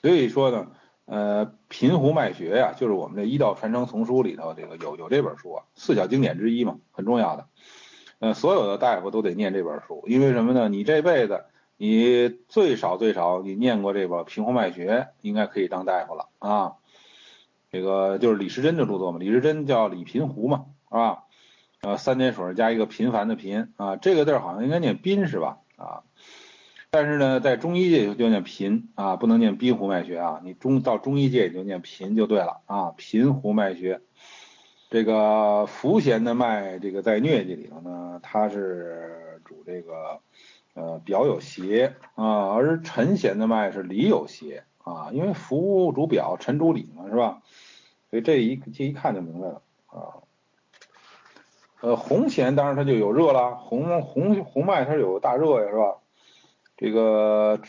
[0.00, 0.68] 所以说呢，
[1.06, 7.48] 呃，平湖脉学呀，就是我们的医道传承丛书里头这个有有这本书啊，四小经典之一嘛，很重要的。
[8.20, 10.68] 呃，所有的大夫都得念这本书，因为什么呢？
[10.68, 11.44] 你这辈子
[11.76, 16.72] 你最少最少你念过这本《平湖脉学》，应该可以当大夫了啊。
[17.70, 21.24] 这个就是李时珍的著作嘛，李时珍叫李平湖嘛，是吧？
[21.80, 25.58] 呃，三点水加一个频繁的频啊，这个字好像应该念宾是吧？
[25.76, 26.02] 啊，
[26.90, 34.00] 但是呢，在中医界就念频啊，不能念滨湖脉学啊，你中到中医界就念频就对了啊，平湖脉学。
[34.90, 40.18] 这个浮弦的脉，这个在疟疾里头呢，它是主这个
[40.72, 47.42] 呃表有邪啊，而沉弦的脉是里有邪啊，因为浮主表，沉主里嘛，是吧？
[48.08, 50.24] 所以这一这一看就明白了啊。
[51.80, 55.96] 呃，红弦当然它就有热了，红红红脉它有大热呀，是吧？
[56.78, 57.60] 这个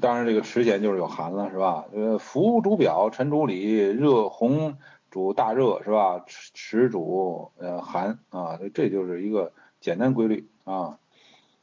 [0.00, 1.84] 当然这个迟弦就是有寒了，是吧？
[1.92, 4.76] 呃，浮主表，沉主里，热红。
[5.10, 6.22] 主大热是吧？
[6.26, 10.98] 持持主呃寒啊，这就是一个简单规律啊。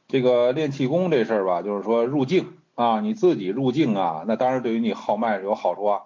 [0.08, 6.02] 这个练气功这事儿吧，就是说入境啊，你自己入境啊，那当然对于你号脉是有好处啊。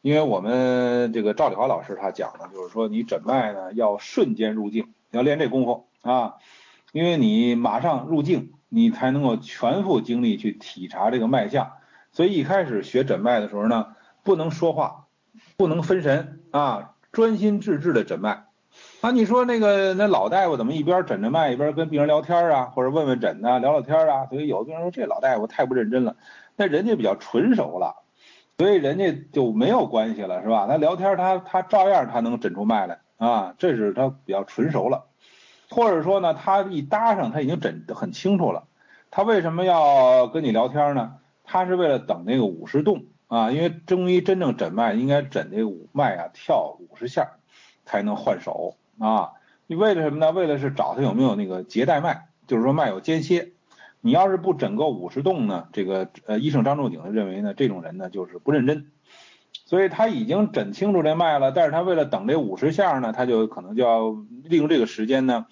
[0.00, 6.36] 因为我们这个赵丽华老师他讲的，就是说你诊脉呢要瞬间入境，要练这功夫啊。
[6.92, 11.72] 因为你马上入境，你才能够全副精力去体察这个脉象。
[12.12, 15.07] 所以一开始学诊脉的时候呢，不能说话。
[15.56, 18.44] 不能分神啊，专心致志的诊脉。
[19.00, 24.26] 啊，你说那个那老大夫怎么一边诊着脉一边跟病人聊天啊，或者问问诊啊，聊聊天啊？
[24.26, 26.16] 所以有的病人说这老大夫太不认真了。
[26.56, 27.94] 那人家比较纯熟了，
[28.56, 30.66] 所以人家就没有关系了，是吧？
[30.68, 35.04] 他聊天他他照样他能诊出脉来啊，这是他比较纯熟了。
[35.70, 38.64] 或者说呢，他一搭上他已经诊得很清楚了，
[39.10, 41.14] 他为什么要跟你聊天呢？
[41.44, 47.36] 他是为了等那个五十动啊，因为中医真正诊脉应该诊这五脉啊跳五十下
[47.84, 49.32] 才能换手啊。
[49.66, 50.32] 你为了什么呢？
[50.32, 53.52] 为了是找他有没有那个结带脉，就是说脉有间歇。
[54.00, 58.90] 你要是不诊够五十动呢，这个呃医生张仲景认为呢，这种人呢就是不认真。
[59.66, 65.46] 所以他已经诊清楚这脉了，但是他为了等这五十下呢，他就可能就要利用这个时间呢，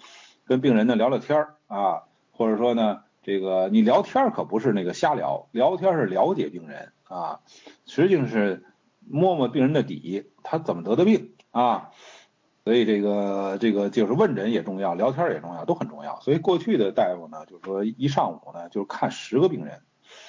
[0.45, 7.39] 跟病人呢聊聊天啊，或者说呢，这个你聊天可不是那个瞎聊，聊天是了解病人啊，
[7.85, 8.63] 实际上是
[9.07, 11.91] 摸摸病人的底，他怎么得的病啊，
[12.63, 16.19] 所以这个这个就是问诊也重要，聊天也重要，都很重要。
[16.21, 19.81] 所以过去的大夫呢，就是说一上午呢，就是看十个病人，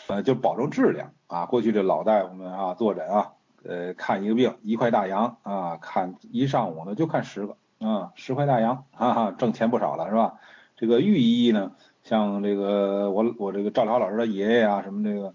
[0.09, 1.47] 呃，就保证质量啊。
[1.47, 3.33] 过去这老大夫们啊，坐诊啊。
[3.65, 10.39] 呃，看一个病一块大洋啊，看一上午呢就看十个啊，十块大洋，哈哈，挣钱不少了是吧？
[10.77, 11.73] 这个御医呢，
[12.05, 15.35] 像这个我我这个赵涛老师的爷爷啊，什么这个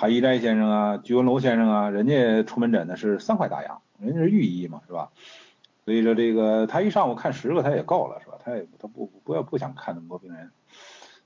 [0.00, 5.10] 韩一斋先生啊，居文楼先生啊，人家出门诊呢是三块大洋，人家是御医嘛是吧？
[5.84, 8.38] 所以说这个他一上午看十个他也够了是吧？
[8.42, 10.52] 他也他不不要不想看那么多病人。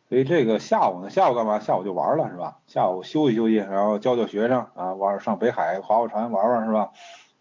[0.09, 1.61] 所以这个下午呢，下午干嘛？
[1.61, 2.59] 下午就玩了是吧？
[2.67, 6.91] 下午休息休息，然后教教学生啊，玩上北海划划船玩玩是吧？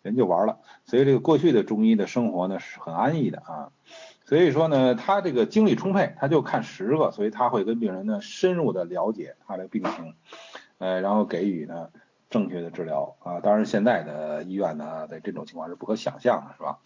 [0.03, 0.59] 人就玩了。
[0.85, 3.71] 所以这个过去的中医的生活呢是很安逸的啊。
[4.25, 10.13] 所以说呢，他这个精力充沛，他就看十个，所以他会跟病人呢深入的了解他的病情，
[10.77, 11.89] 呃，然后给予呢
[12.29, 13.39] 正确的治疗啊。
[13.39, 16.79] 当然现在的医院呢，在这种情况是不可想象的是吧？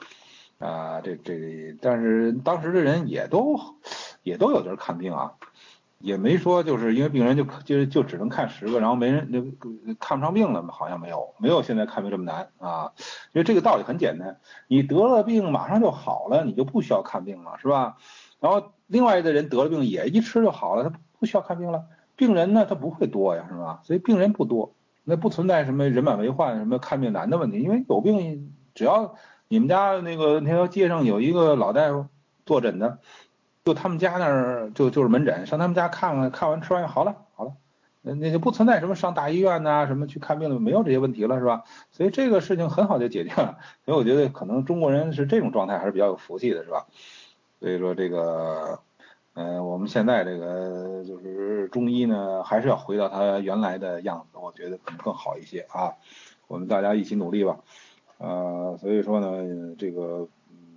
[0.60, 3.60] 啊，这这，但是当时的人也都
[4.24, 5.34] 也都有地儿看病啊。
[6.00, 9.42] 也没说就是因为病人就就就只能看十个，然后没人就
[10.00, 12.92] 看不上病了嘛，好像没有，没有现在看病这么难啊。
[13.34, 17.98] 因为这个道理很简单，你得了病马上就好了，你就不需要看病了，是吧？
[18.40, 21.86] 然后另外的人得了病也一吃就好了，他不需要看病了。
[22.18, 23.80] 病人呢他不会多呀，是吧？
[23.84, 24.74] 所以病人不多，
[25.06, 29.16] 那不存在什么人满为患、什么看病难的问题，因为有病只要
[29.48, 32.08] 你们家那个那条街上有一个老大夫
[32.46, 33.00] 坐诊的。
[33.66, 37.52] 就他们家那儿就就是门诊，上他们家看看，看完吃完好了好了，
[38.02, 41.66] 那那就不存在什么上大医院呐，什么去看病的，没有这些问题了，是吧？
[41.92, 43.58] 所以这个事情很好就解决了。
[43.84, 46.86] 所以我觉得可能中国人是这种状态还是比较有福气的，是吧？
[47.60, 48.80] 所以说这个，
[49.38, 55.94] 呃，我们现在这个就是中医呢，还是要回到它原来的样子，我觉得可能更好一些啊。
[56.48, 57.60] 我们大家一起努力吧，
[58.18, 60.28] 呃，所以说呢，这个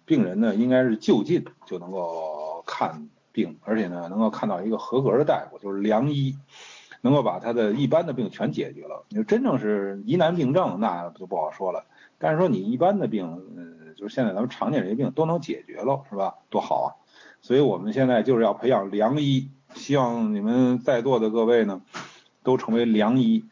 [0.05, 2.39] 病人呢，应该是就近就能够。
[2.67, 6.37] 看病，而且呢，能够看到一个合格的大夫，就是良医，
[7.01, 9.03] 能够把他的一般的病全解决了。
[9.09, 11.85] 你说真正是疑难病症，那就不好说了。
[12.19, 16.37] 但是说你一般的病，呃，就是现在咱们常见这些病都能解决了，是吧？
[16.49, 16.89] 多好啊！
[17.43, 21.83] 所以我们现在就是要培养良医，希望你们在座的各位呢，
[22.43, 23.45] 都成为良医，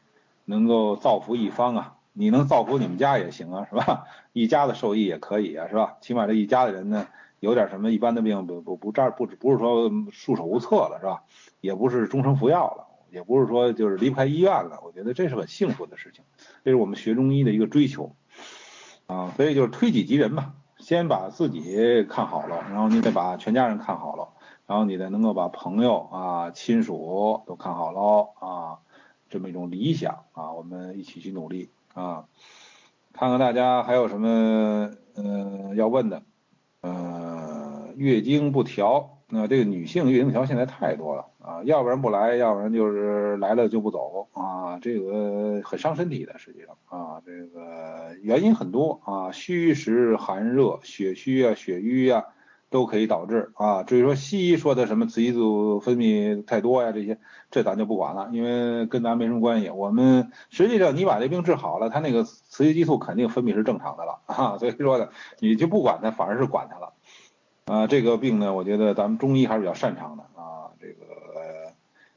[0.45, 1.95] 能够造福一方啊！
[2.13, 4.05] 你能造福你们家也行啊，是吧？
[4.33, 5.97] 一家子受益也可以啊，是吧？
[6.01, 7.07] 起码这一家的人呢。
[7.41, 11.23] 有点什么一般的病不不不这儿不不是说束手无策了是吧？
[11.61, 14.81] 也不是终生服药了，也不是说就是离不开医院了。
[14.85, 16.25] 我觉得这是很幸福的事情，
[16.65, 18.17] 这是我们学中医的一个追求
[19.07, 19.33] 啊。
[19.37, 20.53] 所以就是推己及人吧，
[20.89, 24.27] 先把自己看好了，然后你得把全家人看好了，
[24.67, 28.79] 然后你得能够把朋友啊亲属都看好了啊，
[29.29, 32.25] 这么一种理想啊，我们一起去努力啊。
[33.13, 36.23] 看看大家还有什么嗯要问的。
[36.81, 52.25] 呃，月经不调，那这个女性月经条现在太多了啊，要不然不来，要不然就是来了就不走啊，这个很伤身体的，实际上啊，这个原因很多啊，虚实寒热、血虚啊、血瘀啊，
[52.71, 53.83] 都可以导致啊。
[53.83, 57.19] 至于说西医说的什么雌激素分泌太多呀，这些，
[57.51, 59.69] 这咱就不管了，因为跟咱没什么关系。
[59.69, 62.25] 我们实际上你把这病治好了，他那个。
[62.51, 66.93] 雌激素肯定分泌是正常的了啊，所以说呢，你就不管它，反而是管它了
[67.69, 67.87] 啊。
[67.87, 70.73] 这个病呢，我觉得咱们中医还是比较擅长的啊。
[70.81, 71.73] 这个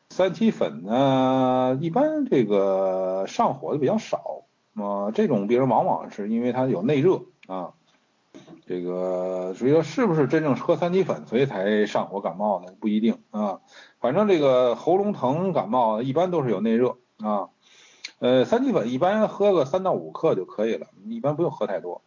[0.10, 4.46] 三七粉呢，一般这个上火的比较少
[4.76, 5.12] 啊。
[5.12, 7.74] 这种病人往往是因为他有内热啊。
[8.66, 12.72] 这个所以说是不是真正喝三七粉，所以才上火感冒呢？
[12.80, 13.60] 不一定啊。
[14.00, 17.50] 反正这个喉咙疼感冒一般都是有内热啊。
[18.20, 22.02] 呃，三七粉一般喝个三到五克就可以了，一般不用喝太多。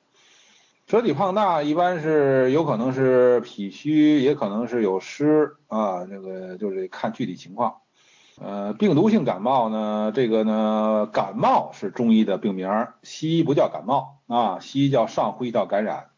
[0.87, 7.77] 舌体胖大一般是有可能是脾虚，也可能是有湿啊，这个就是看具体情况。
[8.39, 12.69] 呃，病毒性感冒呢，这个呢，感冒是中医的病名，
[13.03, 16.09] 西医不叫感冒啊，西医叫上呼吸道感染。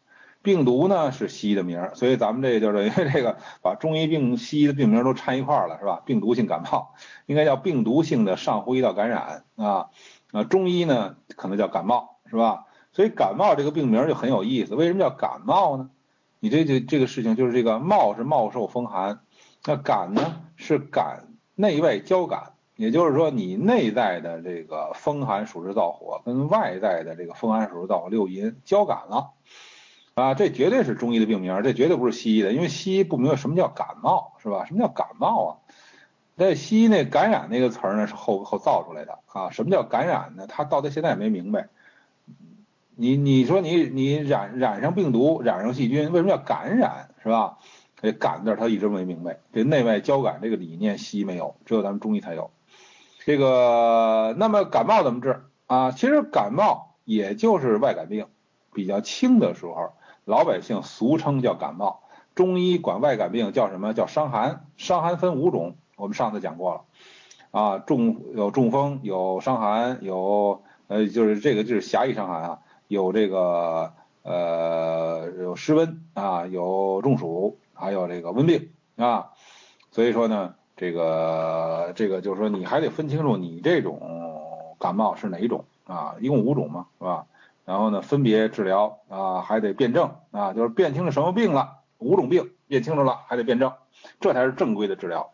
[0.43, 6.03] 病毒呢是西医的名，所以咱们这就等于这个把中医病西医的病名都掺一块儿了，是吧？
[6.05, 6.93] 病毒性感冒
[7.27, 9.91] 应该叫病毒性的上呼吸道感染啊，
[10.33, 12.66] 啊，中医呢可能叫感冒，是吧？
[12.97, 15.91] 所以感冒这个病名就很有意思，为什么叫感冒呢？
[16.41, 19.21] 你这这这个事情就是这个冒是冒受风寒，
[19.67, 29.33] 那感呢是感内外交感，也就是说你内在的这个风寒暑湿燥火跟外在的这个风寒暑湿燥火六淫交感了。
[30.15, 34.65] 啊，这绝对是中医的病名，这绝对不是西医的，因为西医不明白什么叫感冒，是吧？
[34.65, 35.51] 什么叫感冒啊？
[36.39, 39.51] 在西医那感染那个词儿呢是后后造出来的啊。
[39.51, 40.47] 什么叫感染呢？
[40.47, 41.69] 他到他现在也没明白。
[42.99, 47.59] 你你说你你染染上病毒，染上细菌，为什么叫感染，是吧？
[48.01, 49.39] 这感字他一直没明白。
[49.53, 52.51] 这内外交感这个理念，西医没有，只有咱们中医才有。
[53.25, 55.91] 这个那么感冒怎么治啊？
[55.91, 58.27] 其实感冒也就是外感病，
[58.73, 59.93] 比较轻的时候。
[60.25, 62.01] 老百姓俗称叫感冒，
[62.35, 64.67] 中医管外感病叫什么叫伤寒？
[64.77, 66.81] 伤寒分五种，我们上次讲过了，
[67.53, 72.59] 啊，中有中风，有伤寒，有呃就是这个就是狭义伤寒啊，
[72.89, 79.31] 有这个呃有湿温啊，有中暑，还有这个温病啊，
[79.91, 84.01] 所以说呢，这个这个就是说你还得分清楚你这种
[84.79, 87.27] 感冒是哪一种啊，一共五种嘛，是吧？
[87.65, 93.73] 然后呢，分别治疗啊，还得辨证啊，就是辨清了什么病了，五种病辨清楚了，还得辨证，
[94.21, 95.33] 这才是正规的治疗。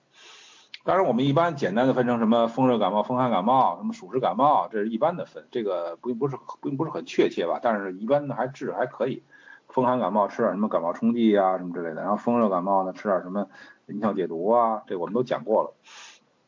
[0.85, 7.61] 当然，我们一般简单的分成什么风热感冒、风寒感冒、什么暑湿感冒，这是一般的分，这个不不是并不是很确切吧？
[7.63, 9.23] 但是一般的还治还可以。
[9.69, 12.03] 风寒感冒吃点什么感冒冲剂啊，什么之类的。
[12.03, 13.47] 然后风热感冒呢，吃点什么
[13.87, 15.73] 银翘解毒啊，这我们都讲过了。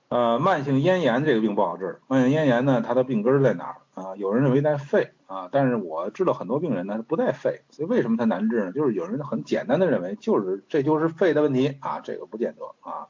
[0.09, 2.01] 呃，慢性咽炎这个病不好治。
[2.07, 4.16] 慢性咽炎呢，它的病根在哪儿啊？
[4.16, 7.62] 有人认为在肺啊，但是我治了很多病人呢，不在肺。
[7.70, 8.72] 所以为什么它难治呢？
[8.72, 13.07] 就是有人很简单的认为，就是这就是肺的问题啊，这个不见得啊。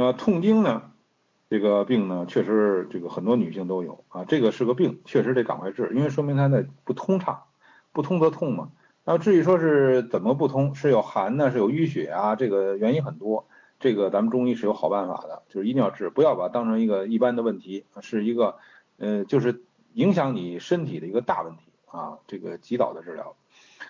[0.00, 0.92] 呃，痛经呢，
[1.50, 7.42] 这个病呢，确实这个很多女性都有啊，这个是个病，确实得赶快治，因为说明它的不通畅，
[7.92, 8.70] 不通则痛嘛。
[9.04, 13.46] 那至于说是怎么不通，是有寒呢，是有淤血啊，这个原因很多。
[13.78, 18.56] 这个咱们中医是有好办法的，就是一定要治，不要把它当成一个一般的问题，是一个，
[18.96, 22.16] 呃，就是影响你身体的一个大问题啊。
[22.26, 23.36] 这个及早的治疗，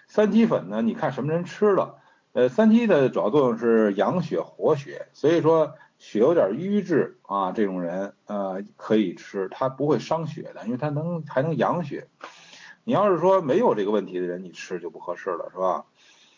[0.09, 1.95] 三七粉呢，你看什么人吃了？
[2.33, 12.09] 呃，三七的主要作用是养血活血，所以说血有点瘀滞啊，这种人呃可以吃，它不会伤血的，因为它能还能养血。
[12.85, 15.85] 你要是说没有这个问题的人，你吃就不合适了，是吧？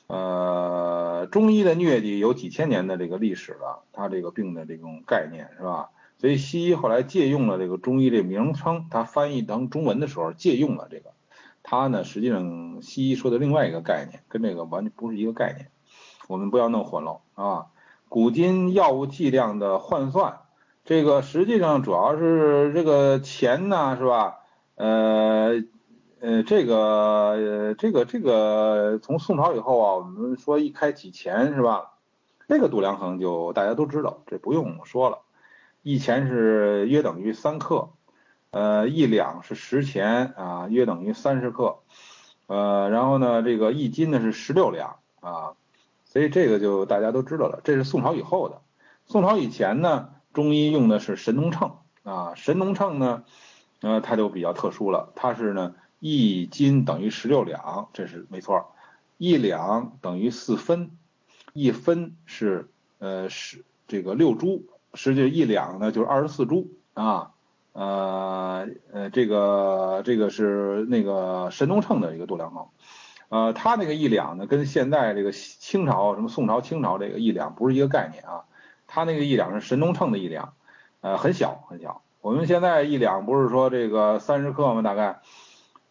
[0.09, 5.91] 呃，中医的疟疾有几千年的这个历史了，它这个病的这种概念是吧？
[6.19, 11.13] 所以西医后来借用了这个中医这名称，它翻译成中文的时候借用了这个，
[11.63, 15.71] 它呢实际上西医说的另外一个概念，跟这个完全不是一个概念，
[16.29, 17.67] 我们不要弄混了啊。
[18.13, 20.41] 古今药物剂量的换算，
[20.85, 24.41] 这个实际上主要是这个钱呢是吧？
[24.75, 25.65] 呃。
[26.21, 31.95] 呃，这个，这个，这个，从宋朝以后啊，我们说一开几钱是吧？
[32.47, 35.19] 这个度量衡就大家都知道，这不用说了。
[35.83, 37.89] 一钱是约等于三克，
[38.53, 41.79] 呃，一两是十钱啊，约等于三十克，
[42.47, 45.55] 呃，然后呢，这个一斤呢是十六两啊，
[46.13, 47.61] 所以这个就大家都知道了。
[47.65, 48.61] 这是宋朝以后的，
[49.07, 53.25] 宋朝以前呢，中医用的是神农秤啊，神农秤呢，
[53.81, 55.75] 呃，它就比较特殊了，它是呢。
[56.05, 58.73] 一斤等于十六两，这是没错。
[59.19, 60.91] 一两等于四分，
[61.53, 67.31] 一分是呃十这个六铢，实际一两呢就是二十四铢啊。
[67.73, 72.67] 呃呃，这个这个是那个神农秤的一个度量衡。
[73.33, 78.45] 呃，它那个一两呢，跟现在这个清朝什么宋朝、清朝这个一两不是一个概念啊。
[78.87, 80.53] 它那个一两是神农秤的一两，
[81.01, 82.03] 呃，很小很小。
[82.21, 84.83] 我们现在一两不是说这个三十克吗？
[84.83, 85.21] 大概。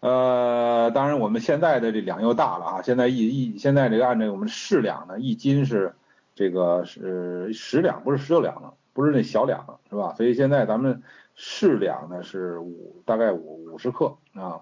[0.01, 5.95] 呃，当然我们现在的这两又大了啊，现在一一现在这个按照我们适两呢，一斤是
[6.35, 10.13] 这个是十两，不是十六两了，不是那小两了，是吧？
[10.15, 11.01] 所以现在咱们
[11.35, 14.61] 适两呢是五大概五五十克啊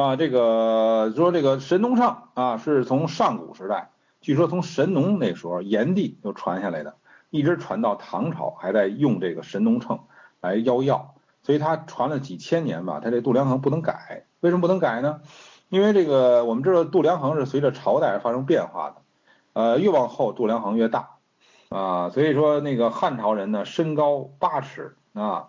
[0.00, 3.90] 啊，这个说这个神农秤啊是从上古时代，
[4.20, 6.96] 据说从神农那时候炎帝就传下来的，
[7.30, 10.00] 一直传到唐朝还在用这个神农秤
[10.40, 11.14] 来邀药。
[11.42, 14.26] 所以它传了几千年吧，它这度量衡不能改。
[14.40, 15.22] 为什么不能改呢？
[15.70, 18.96] 因为这个我们知道度量衡是随着朝代而发生变化的，
[19.54, 21.16] 呃，越往后度量衡越大
[21.70, 22.10] 啊。
[22.10, 25.48] 所以说那个汉朝人呢，身高八尺啊，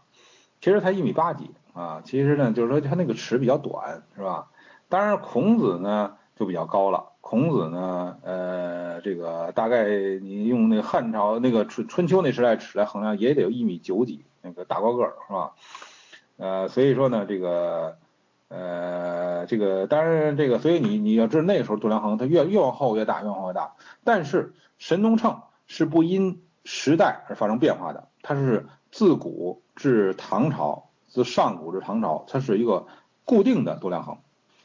[0.62, 2.02] 其实才一米八几啊。
[2.04, 4.48] 其实呢，就是说他那个尺比较短，是吧？
[4.90, 7.10] 当然孔子呢，就比较高了。
[7.22, 9.86] 孔子呢，呃，这个大概
[10.22, 15.52] 你用那个汉朝那个春春秋那时代尺来衡量，也得有一米九几，那个大高个儿是吧？
[16.38, 17.98] 呃，所以说呢，这个，
[18.50, 23.76] 呃，这个当然这个，所以你你要知道那个时候度量衡它越越往后越大，越往后越大。
[24.04, 32.88] 但是神农秤是不因时代而发生变化的，它是自古至唐朝，自上古至唐朝，它是一个
[33.26, 34.18] 固定的度量衡。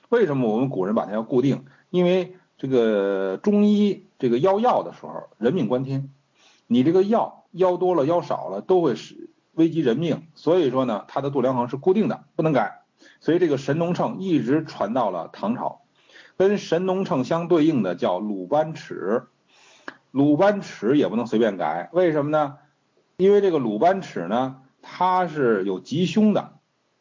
[0.09, 1.67] 为什么我们古人把它要固定？
[1.91, 6.11] 因为这个中医这个药药的时候，人命关天，
[6.67, 9.29] 你这个药药多了，药少了，都会使。
[9.57, 12.83] 危及人命，所以说呢，它的度量衡是固定的，不能改。
[13.21, 15.81] 所以这个神农秤一直传到了唐朝，
[16.37, 19.29] 跟神农秤相对应的叫鲁班尺，
[20.11, 22.59] 鲁班尺也不能随便改，为什么呢？
[23.17, 26.53] 因为这个鲁班尺呢，它是有吉凶的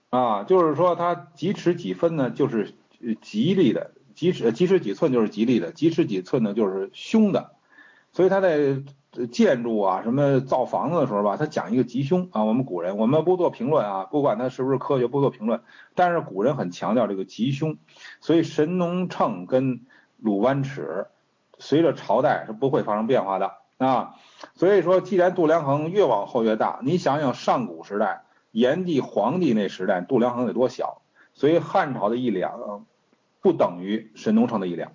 [0.10, 2.74] 啊，就是说它几尺几分呢，就是
[3.22, 7.52] 吉利的；几尺几尺几寸就是吉利的；几尺几寸呢，就是凶的。
[8.12, 8.82] 所以它在。
[9.32, 12.44] 建筑啊，什么造房子的时候吧，他讲一个吉凶啊。
[12.44, 15.62] 我们古人，我们不做评论啊，不管他是不是科学，不做评论。
[15.94, 17.78] 但是古人很强调这个吉凶，
[18.20, 19.86] 所以神农秤跟
[20.18, 21.08] 鲁班尺
[21.60, 24.16] 随着朝代是不会发生变化的啊。
[24.56, 31.02] 所以说，既然度量衡越往后越大，你想想上古时代，炎帝、黄帝那时代度量衡得多小？
[31.34, 32.86] 所以汉朝的一两
[33.42, 34.94] 不等于神农秤的一两，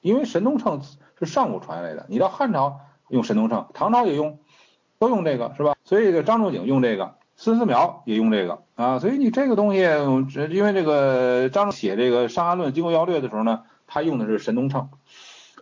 [0.00, 0.80] 因为神农秤
[1.18, 2.80] 是上古传下来的，你到汉朝。
[3.10, 4.38] 用神农秤，唐朝也用，
[5.00, 5.74] 都用这个是吧？
[5.82, 9.00] 所以这个张仲景用这个，孙思邈也用这个啊。
[9.00, 9.80] 所以你这个东西，
[10.48, 14.90] 因为这个张写这个《伤寒论》《金匮要略》的时候呢，他用的是神农秤，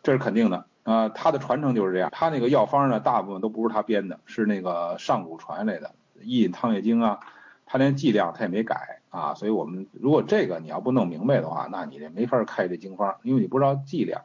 [0.02, 1.08] 这是肯定的啊。
[1.10, 5.88] 他的传承就是这样，他那个药方呢，大部分都不是他编的，是那个上古传下来的
[6.22, 7.20] 《伊尹汤液经》啊，
[7.66, 9.34] 他连剂量他也没改啊。
[9.34, 14.22] 所以我们如果这个你要不弄明白的话，那你这没法开这经方，因为你不知道剂量。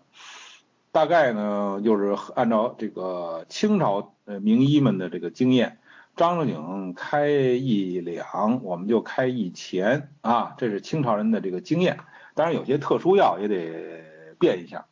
[0.91, 5.79] 大概呢，就是按照这个清朝呃名医们的这个经验，
[6.15, 11.97] 张仲景开一两，我们就开一钱啊，这是清朝人的这个经验。
[12.35, 14.03] 当然有些特殊药也得
[14.39, 14.85] 变一下，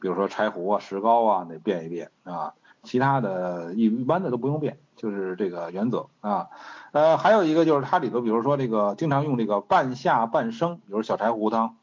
[0.00, 2.54] 比如说柴胡啊、石膏啊，得变一变啊。
[2.82, 6.48] 其他的一一般的都不用变，就是这个原则啊。
[6.92, 11.76] 呃，还有一个就是它里头，比如说这个经常用这个半夏半生，比如小柴胡汤，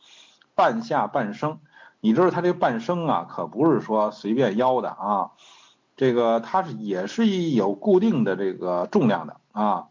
[0.56, 1.60] 半夏半生。
[2.00, 5.32] 你知道它这半生啊，可不是说随便腰的啊，
[5.98, 9.88] 这个它是也是有固定的这个重量的啊，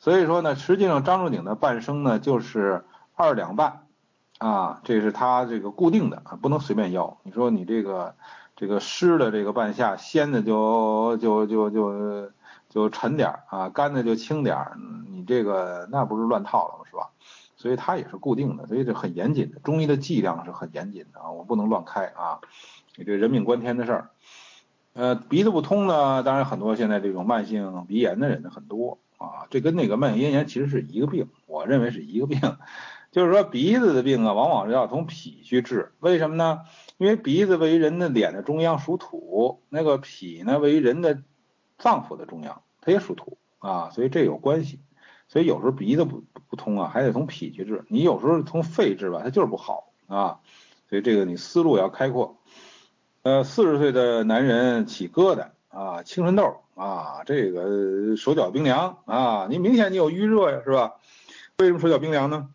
[0.00, 3.85] 所以说呢，实际上张仲景的半生呢就是二两半
[4.38, 7.18] 啊，这是它这个固定的啊，不能随便要。
[7.22, 8.14] 你说你这个
[8.54, 12.30] 这个湿的这个半夏，鲜的就就就就
[12.68, 14.58] 就沉点啊，干的就轻点
[15.10, 16.84] 你这个那不是乱套了吗？
[16.90, 17.10] 是吧？
[17.56, 19.58] 所以它也是固定的，所以这很严谨的。
[19.60, 22.40] 中医的剂量是很严谨的啊，我不能乱开啊，
[22.96, 24.10] 你这人命关天的事儿。
[24.92, 32.40] 呃，鼻子不通呢，当然很多现在这种慢性鼻炎的人呢很多啊，这跟那个慢性咽炎其实是一个病，我认为是一个病。
[33.16, 36.60] 就是说鼻子的病啊，往往是要从脾去治，为什么呢？
[36.98, 41.22] 因为鼻子位于人的脸的中央，属土；那个脾呢，位于人的
[41.78, 44.80] 脏腑的中央，它也属土啊，所以这有关系。
[45.28, 47.86] 所以有时候鼻子不不通啊，还得从脾去治。
[47.88, 50.40] 你有时候从肺治吧，它就是不好啊。
[50.90, 52.36] 所以这个你思路要开阔。
[53.22, 60.96] 呃，四十岁的男人起疙瘩啊，青春痘啊，这个手脚冰凉啊，你明显你有淤热呀，是吧？
[61.56, 62.50] 为什么手脚冰凉呢？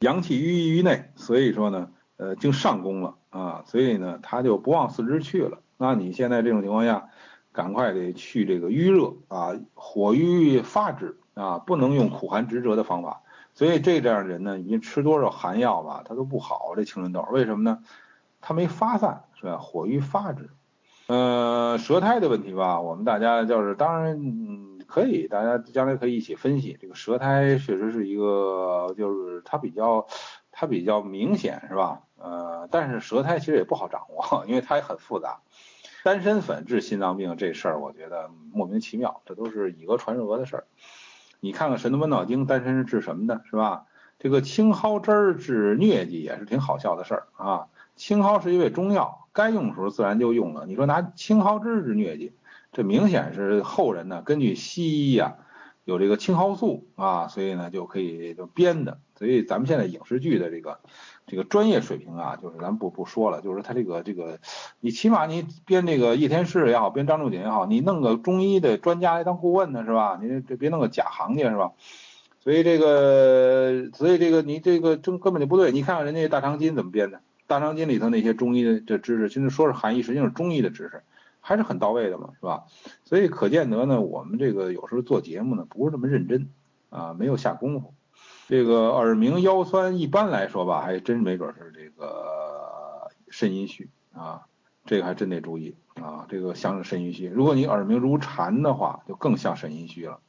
[0.00, 5.58] 阳气淤于内，所以说呢，呃，经上攻了啊，所以呢，他就不往四肢去了。
[5.76, 7.08] 那你现在这种情况下，
[7.52, 11.18] 赶快得去这个淤热啊，火瘀发之。
[11.34, 13.22] 啊，不能用苦寒直折的方法，
[13.54, 16.74] 所以这这样人呢，你吃多少寒药吧，他都不好。
[16.76, 17.80] 这青春痘为什么呢？
[18.40, 19.58] 他没发散，是吧？
[19.58, 20.48] 火瘀发之。
[21.08, 24.16] 呃，舌苔的问题吧，我们大家就是当然
[24.94, 26.78] 可以，大家将来可以一起分析。
[26.80, 30.06] 这个舌苔确实是一个，就是它比较
[30.52, 32.02] 它比较明显，是吧？
[32.16, 35.40] 呃，但是舌苔其实也不好掌握， 因为它也很复杂。
[36.04, 40.64] 丹参粉治心脏病这事儿，我觉得莫名其妙，这都是以讹传讹的事儿。
[41.40, 43.86] 你看看《神农本草经》，丹参是治什么的，是吧？
[44.20, 47.66] 这个青蒿汁儿治疟疾也是挺好笑的事儿啊。
[47.96, 50.66] 青蒿是一味中药，该用的时候自然就用了。
[50.66, 52.32] 你说拿青蒿汁治疟疾，
[52.74, 55.36] 这明显是后人呢根据西医呀
[55.84, 58.98] 有这个青蒿素啊，所以呢就可以就编的。
[59.16, 60.80] 所以咱们现在影视剧的这个。
[61.26, 64.40] 这个专业水平啊，就是咱不不说了，就是他这个这个，
[64.80, 70.18] 你起码你编这个叶天士也好，编张仲景也好，你弄个中医的专家来当顾问呢，是吧？
[70.20, 71.72] 你这别弄个假行家，是吧？
[72.40, 75.72] 所以这个，所以这个你这个真根本就不对。
[75.72, 81.04] 你看看人家大长今怎么编的大肠经里头那些中医的这知识，其实说是含义，实际上是中医的知识，
[81.46, 82.64] 还是很到位的嘛，是吧？
[83.04, 86.48] 所以可见得呢，我们这个有时候做节目呢，不是那么认真
[86.88, 87.92] 啊，没有下功夫。
[88.48, 94.46] 这个耳鸣腰酸，一般来说吧，还真没准是这个 肾阴虚啊，
[94.86, 97.26] 这个还真得注意啊，这个像是肾阴虚。
[97.26, 100.20] 如果你耳鸣如蝉的话，就更像肾阴虚了。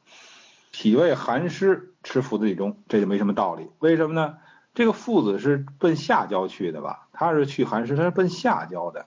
[0.70, 3.70] 脾胃寒湿，吃附子理中，这就没什么道理。
[3.78, 4.36] 为什么呢？
[4.74, 7.08] 这个附子是奔下焦去的吧？
[7.12, 9.06] 它是去寒湿，它是奔下焦的。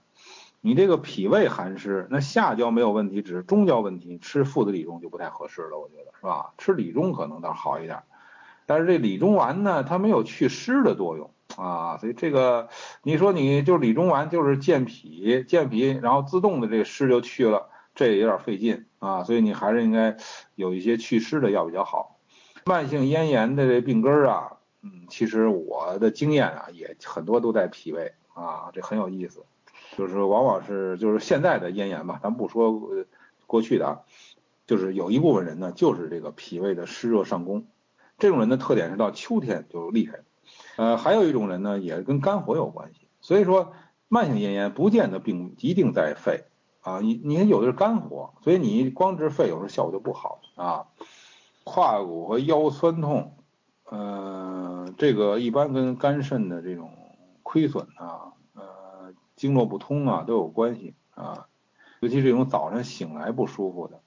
[0.61, 4.17] 你这个脾胃寒湿，那下焦没有问题，只是中焦问题。
[4.17, 6.53] 吃附子理中就不太合适了，我觉得是吧？
[6.57, 8.03] 吃理中可能倒好一点，
[8.65, 11.97] 但是这理中丸呢，它没有祛湿的作用啊。
[11.97, 12.69] 所以这个
[13.03, 17.69] 你说你就理中丸就是健脾，健脾，然后自动的这个湿就去了。
[17.95, 20.15] 这也有点费劲啊，所以你还是应该
[20.55, 22.17] 有一些祛湿的药比较好。
[22.65, 24.53] 慢性咽炎的这病根啊，
[24.83, 29.43] 嗯，其实我的经验啊，也很多都在脾胃啊，这很有意思。
[29.99, 32.81] 就是往往是就是现在的咽炎吧，咱不说
[33.45, 33.99] 过去的啊，
[34.65, 37.67] 就是有一部分人呢，就是这个脾胃的湿热上攻。
[38.17, 40.21] 这种人的特点是到秋天就厉害。
[40.77, 43.09] 呃，还有一种人呢，也跟肝火有关系。
[43.19, 43.73] 所以说，
[44.07, 46.45] 慢性咽炎不见得病一定在肺。
[46.79, 50.87] 啊，你你看有的是肝火，所以你光治肺有时候效果就不好啊。
[51.65, 53.35] 胯骨和腰酸痛，
[53.83, 56.89] 呃，这个一般跟肝肾的这种
[57.43, 58.28] 亏损啊，
[59.39, 61.47] 经络不通啊都有关系啊。
[62.01, 64.01] 尤其这种早晨醒来不舒服的，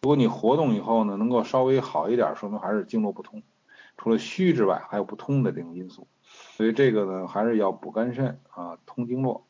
[0.00, 3.42] 如果你活动以后呢，能够稍微好一点，说明还是经络不通。
[3.98, 6.08] 除了虚之外，还有不通的这种因素，
[6.56, 9.44] 所以这个呢还是要补肝肾啊，通经络。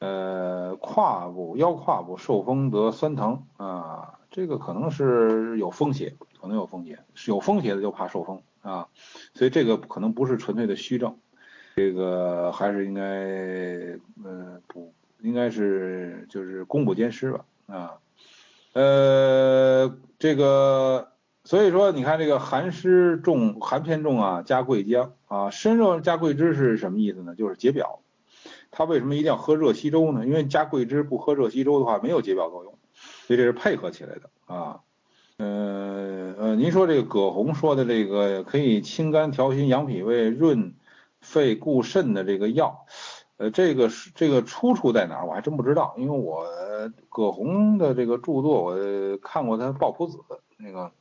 [0.00, 6.98] 呃，胯部、腰胯部受风得酸疼啊，这个可能是有风邪，可能有风邪，
[7.28, 8.88] 有风邪的就怕受风啊，
[9.32, 11.18] 所以这个可能不是纯粹的虚症，
[11.74, 13.02] 这个还是应该
[14.24, 17.94] 呃补，应该是就是攻补兼施吧啊，
[18.74, 21.08] 呃，这个
[21.44, 27.34] 所以说你看这个寒湿重、寒偏重啊，加桂姜啊，身热加桂枝是什么意思呢？
[27.34, 28.00] 就是解表。
[28.70, 30.26] 他为什么一定要喝热稀粥呢？
[30.26, 32.78] 因为加桂枝不喝热稀粥的话，没有解表作用，
[33.26, 34.80] 所以这是配合起来的啊。
[35.38, 40.74] 呃呃，您说这个葛洪说的这个可以清肝调心、养脾胃、润
[41.22, 42.84] 肺固肾的这个药，
[43.38, 45.26] 呃，这个是这个出处在哪儿？
[45.26, 46.46] 我还真不知道，因为我
[47.08, 50.18] 葛洪的这个著作我看过他《抱朴子》
[50.58, 50.92] 那个，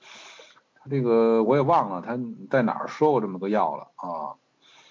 [0.76, 2.18] 他这个我也忘了他
[2.50, 4.38] 在哪儿说过这么个药了啊。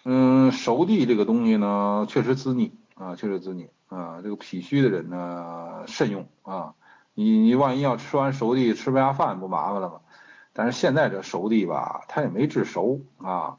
[0.05, 4.21] 嗯，熟地这个东西呢，确实滋腻啊，确实滋腻啊。
[4.23, 6.75] 这个脾虚的人呢，慎用啊。
[7.15, 10.01] 你你万一要吃完熟地吃不下饭，不麻烦了吗？
[10.53, 13.59] 但是现在这熟地吧，它也没治熟啊，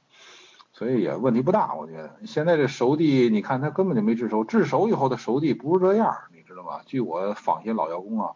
[0.81, 2.09] 所以也问题不大，我觉得。
[2.25, 6.81] 现在这熟地，你看它根本就没治熟，治熟以后的熟地不是这样，你知道吗？
[6.87, 8.31] 据我访一些老药工啊，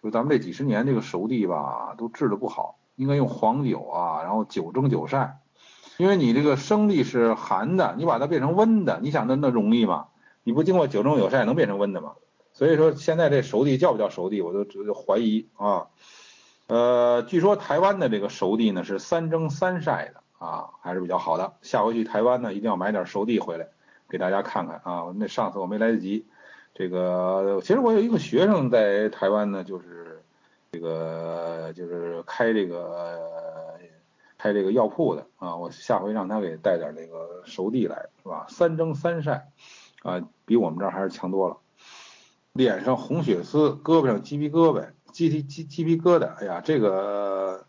[0.00, 5.40] 就咱们这几十年这个熟地吧，都治的不好，应该用黄酒啊，然后久蒸久晒。
[5.96, 10.06] 因为你这个生地是寒的，你把它变成温的，你想那那容易吗？
[10.44, 12.12] 你不经过久蒸久晒能变成温的吗？
[12.52, 15.88] 所以说现在这熟地叫不叫熟地，我都就怀疑啊。
[16.68, 21.54] 呃，据说台湾的这个熟地呢是三蒸三晒的啊，还是比较好的。
[21.62, 23.68] 下回去台湾呢，一定要买点熟地回来
[24.08, 25.12] 给大家看看啊。
[25.16, 26.26] 那上次我没来得及，
[26.74, 30.22] 这个其实我有一个学生在台湾呢，就是
[30.72, 33.34] 这个就是开这个。
[34.38, 38.46] 开这个药铺的啊，我下回让他给带点那个熟地来，是吧？
[38.50, 39.48] 三蒸三晒，
[40.02, 41.56] 啊，比我们这儿还是强多了。
[42.52, 47.64] 脸上红血丝，胳膊上鸡皮疙瘩，鸡皮鸡鸡皮疙瘩，哎呀，这个，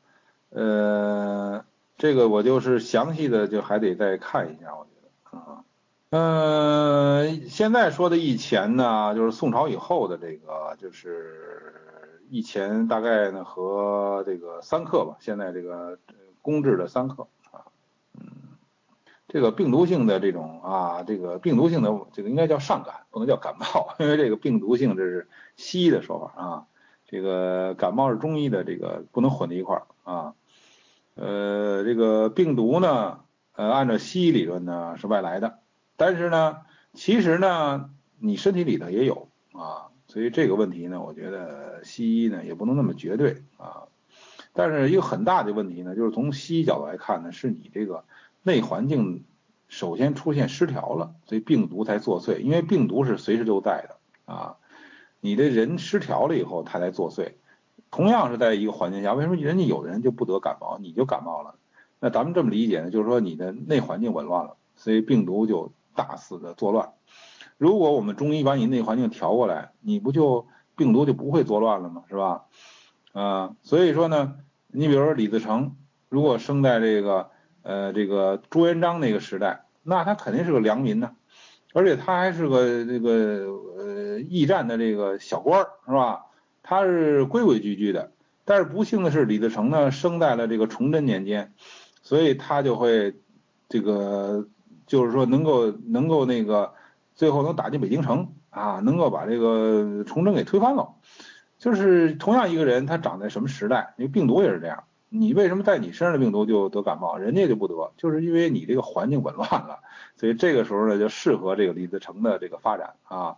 [0.50, 1.64] 呃，
[1.98, 5.64] 这个我就是详细的就还得再看一下，我觉得啊，
[6.12, 15.98] 嗯，现在说的以前呢，就是宋朝以后的这个，就是以前大概呢和这个三克吧，现在这个。
[16.40, 17.68] 公制的三克啊，
[18.18, 18.26] 嗯，
[19.28, 25.28] 这个病毒性的这种啊，这个病毒性的这个应该叫上感，不能叫感冒，因为这个病毒性这是
[25.58, 26.66] 西医的说法啊，
[27.06, 30.36] 这个感冒是中医的，这个不能混在一块儿啊。
[31.18, 33.20] 呃，这个病毒呢，
[33.56, 35.60] 呃，按照西医理论呢是外来的，
[35.96, 36.58] 但是呢，
[36.94, 37.90] 其实呢
[38.20, 43.84] 你身体里头也有啊，所以这个问题呢，我觉得西医呢也不能那么绝对啊。
[44.54, 48.06] 但是一个很大的问题呢，就是从西医角度来看呢，是你这个
[48.44, 49.26] 内环境
[49.68, 52.38] 首先出现失调了，所以病毒才作祟。
[52.38, 53.98] 因为病毒是随时都在的
[54.32, 54.58] 啊，
[55.20, 57.34] 你的人失调了以后，它才作祟。
[57.90, 61.56] 同样是在一个环境下，为什么人家有的人就不得感冒，你就感冒了？
[62.00, 66.94] 那咱们这么理解呢，就是说你的内环境紊乱了，所以病毒就大肆的作乱。
[67.58, 72.04] 如果我们中医把你内环境调过来，你不就病毒就不会作乱了吗？
[72.08, 72.44] 是吧？
[73.14, 74.36] 啊，所以说呢，
[74.68, 75.76] 你比如说李自成，
[76.08, 77.32] 如果生在这个
[77.64, 81.16] 呃这个朱元璋那个时代，那他肯定是个良民呢，
[81.74, 86.27] 而且他还是个这个呃驿站的这个小官儿，是吧？
[86.68, 88.12] 他是规规矩矩的。
[88.44, 91.54] 但是不幸的是，李自成呢生在了这个崇祯年间，
[92.02, 93.16] 所以他就会
[93.70, 94.48] 这个
[94.86, 96.74] 就是说能够能够那个
[97.16, 100.94] 最后能打进北京城啊，能够把这个崇祯给推翻了。
[101.58, 103.94] 就是同样一个人，他长在什么时代？
[103.98, 107.92] 那病毒也是这样，你为什么在你身上的病毒就得感冒，人家就不得？
[107.98, 109.80] 就是因为你这个环境紊乱了，
[110.16, 113.38] 所以这个时候呢就适合这个李自成的这个发展啊。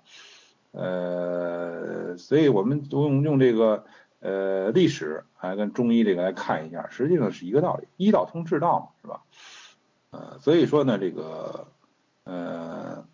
[0.72, 3.86] 呃，所以我们用用这个
[4.20, 9.22] 呃历史还跟中医这个来看一下，实际上是一个道理，医道通治道嘛，是吧？
[10.12, 11.68] 呃，所以说呢，这个
[12.24, 13.06] 呃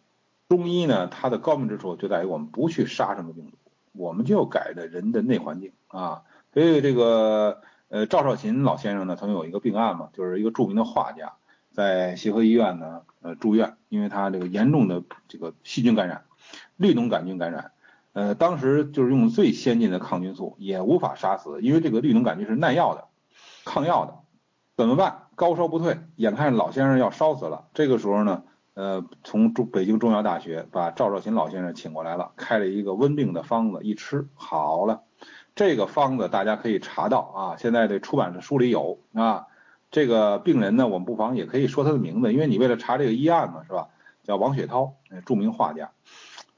[0.47, 3.57] 中医呢，它的高明之处就在于我们不去杀什么病毒。
[3.97, 11.31] 我们就改的人的内环境啊，所以这个呃赵少勤老先生呢，曾有一个病案嘛，就是一个著名的画家
[11.71, 16.25] 在协和医院呢呃住院，因为他这个严重的这个细菌感染，
[16.77, 17.71] 绿脓杆菌感染，
[18.13, 23.05] 呃当时就是用最先进的抗菌素也无法杀死，因为这个绿脓杆菌是耐药的，
[23.65, 24.15] 抗药的，
[24.77, 25.23] 怎么办？
[25.35, 28.43] 高烧不退，眼看老先生要烧死了，这个时候呢。
[28.75, 35.03] 呃，从中北京中医药大学把赵少勤老先生请过来了，开了一个温病的方子，一吃好了。
[35.55, 39.47] 这个方子大家可以查到啊，现在这出版的书里有啊。
[39.91, 43.87] 这个病人呢，我们不妨也可以说他的名字，因为你为了查这个医案嘛，是吧？
[44.25, 44.95] 叫王雪涛，
[45.25, 45.91] 著名画家。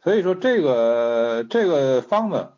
[0.08, 2.54] 所以说这个这个方子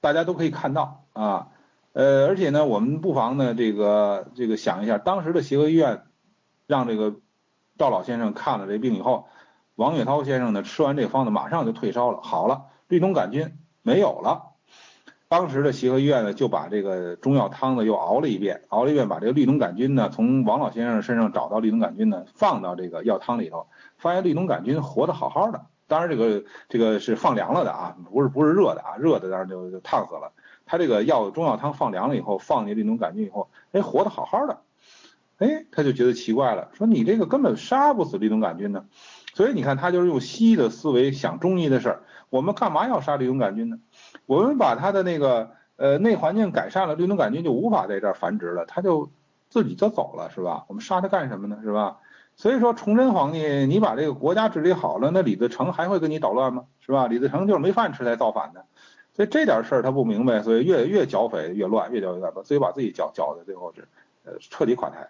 [0.00, 1.46] 大家都可以看到啊。
[1.92, 6.02] 呃，而且呢，我们不妨呢，这个这个想一下，当时的协和医院
[6.66, 7.14] 让这个。
[7.78, 9.28] 赵老先生看了这病以后，
[9.76, 14.54] 王月涛先生呢吃完这方子马上就退烧了，好了，绿脓杆菌没有了。
[15.28, 25.66] 当时的协和医院呢就把这个中药汤呢又熬了一遍，熬了一遍把这个绿脓杆菌呢从王老先生身上找到绿脓杆菌呢放到这个药汤里头，发现绿脓杆菌活得好好的。
[25.88, 30.32] 当然这个这个是放凉了的啊，不是不是热的啊，热的当然就就烫死了。
[30.66, 34.60] 他这个药中药汤放凉了以后，放进绿脓杆菌以后，哎，活得好好的。
[35.38, 38.84] 哎，他就觉得奇怪了，说你这个根本杀不死绿脓杆菌呢，
[39.34, 43.78] 所以你看他就是用西医的思维想中医的事儿，我们干嘛要杀绿脓杆菌呢？
[44.26, 49.10] 我们把他的那个呃内环境改善了，绿脓杆菌就无法在这儿繁殖了，他就
[49.48, 50.64] 自己就走了，是吧？
[50.68, 51.60] 我们杀它干什么呢？
[51.62, 51.98] 是吧？
[52.38, 56.64] 所以说崇祯皇帝，你把这个国家治理好了，那李自成还会跟你捣乱吗？
[56.78, 57.08] 是吧？
[57.08, 58.64] 李自成就是没饭吃才造反的，
[59.12, 63.88] 所以这点事儿他不明白，所以越越剿匪越乱，越剿越乱，把所以把自己剿剿的最后是
[64.24, 65.08] 呃彻底垮台。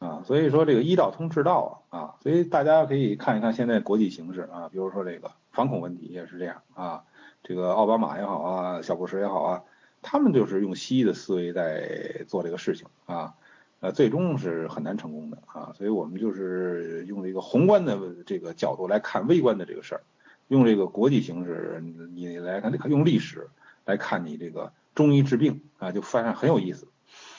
[0.00, 7.04] 啊，所以说这个医道通治道啊，啊，所以大家可以看一看现在国际形势啊，比如说这个反恐问题也是这样啊，
[7.44, 9.62] 这个奥巴马也好啊，小布什也好啊，
[10.02, 13.34] 他们就是用西医的思维在做这个事情啊，
[13.84, 20.00] 呃，最终是很难成功的啊，所以我们就是用了一个宏观的这个角度来看微观的这个事儿，
[20.48, 23.46] 用这个国际形势你来看，用历史
[23.84, 26.88] 来看你这个中医治病啊，就发现很有意思。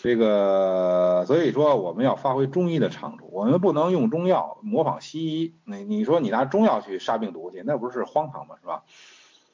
[0.01, 5.55] 这个，所以说我们要发挥中医的长处，我们不能用中药模仿西医。
[5.63, 8.55] 那你说你拿中药去杀病毒去，那不是荒唐吗？
[8.61, 8.83] 是吧？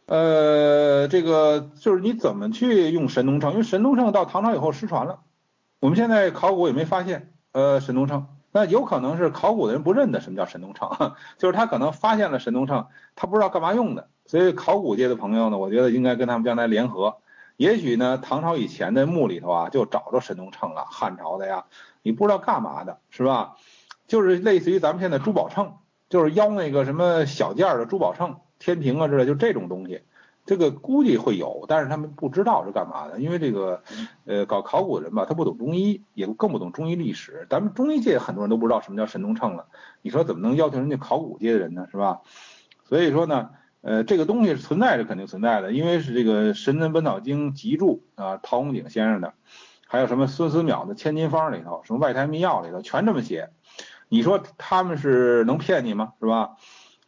[0.08, 3.54] 呃，这个就是你怎么去用神农尝？
[3.54, 5.22] 因为神农尝到唐朝以后失传了，
[5.82, 7.34] 我们现在考古也没发现。
[7.54, 14.08] 呃，神农秤，那有可能是考古的人不认得什么叫神农秤， 就是他可能发现了神农秤，他不知道干嘛用的。
[14.26, 17.18] 所以考古界的朋友呢，我觉得应该跟他们将来联合。
[17.58, 20.86] 也许呢，唐朝以前的墓里头啊，就找着神农秤了。
[20.86, 21.66] 汉朝的呀，
[22.04, 23.56] 你不知道干嘛的，是吧？
[24.08, 25.74] 就是类似于咱们现在珠宝秤，
[26.10, 30.04] 就是腰那个什么小件的珠宝秤、天平啊之类，就这种东西。
[30.46, 33.82] 这个估计会有，但是他们不知道是干嘛的，因为这个
[34.26, 37.48] 呃搞考古的人吧，他不懂中医，也更不懂中医历史。
[37.50, 39.68] 咱们中医界很多人都不知道什么叫神农秤了，
[40.02, 41.88] 你说怎么能要求人家考古界的人呢？
[41.92, 42.22] 是吧？
[42.84, 43.50] 所以说呢。
[43.84, 49.34] 呃，这个东西是存在是肯定存在的，因为是这个《神农本草经集注》啊，陶弘景先生的，
[49.88, 53.50] 还有什么孙思邈的《千金方》里头，什么《外台秘要》里头，全这么写。
[54.08, 56.14] 你说他们是能骗你吗？
[56.20, 56.58] 是吧？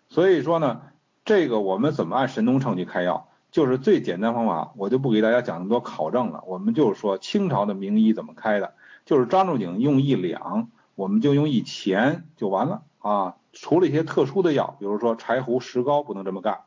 [0.10, 0.82] 所以说呢，
[1.26, 4.74] 这个我们怎么按神农秤去开药，就是最简单方法。
[4.76, 8.74] 我就不给大家讲那么多考证了，我们就是说清朝的名医怎么开的，
[9.06, 13.36] 就是张仲景用一两，我们就用一钱就完了啊。
[13.54, 16.62] 除了一些特殊的药，比如说柴胡、石膏，不能这么干，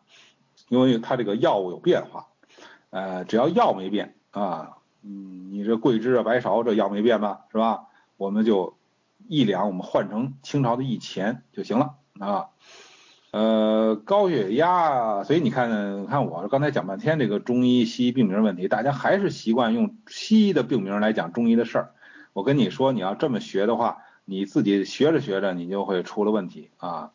[0.69, 2.29] 因为它这个药物有变化。
[2.91, 7.89] 呃，只要药没变啊，嗯，你这桂枝啊、白芍这药没变吧，是吧？
[8.17, 8.77] 我们就
[9.29, 12.47] 一两，我们换成清朝的一钱就行了啊。
[13.33, 21.91] 呃高血压，所以你看看我刚才讲半天这个中医西医病名问题，大家还是习惯用西医的病名来讲中医的事儿。
[22.33, 27.11] 我跟你说，你要这么学的话，你自己学着学着你就会出了问题啊。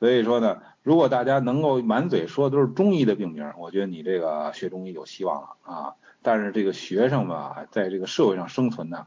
[0.00, 5.94] 所以说呢，如果大家能够满嘴说都是中医的病名，我觉得你这个学中医有希望了啊。
[6.20, 9.06] 但是这个学生吧，在这个社会上生存呢，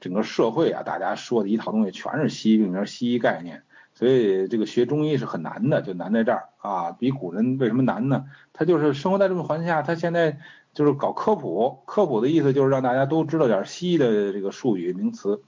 [0.00, 3.62] 整个社会啊，大家说的一套东西全是西医病名、西医概念。
[4.00, 6.90] 所以这个学中医是很难的，就难在这儿啊！
[6.92, 8.24] 比古人为什么难呢？
[8.54, 10.38] 他就是生活在这种环境下，他现在
[10.72, 15.42] 就是搞科普，科普的意思就是让大家都知道点西医的这个术语名词，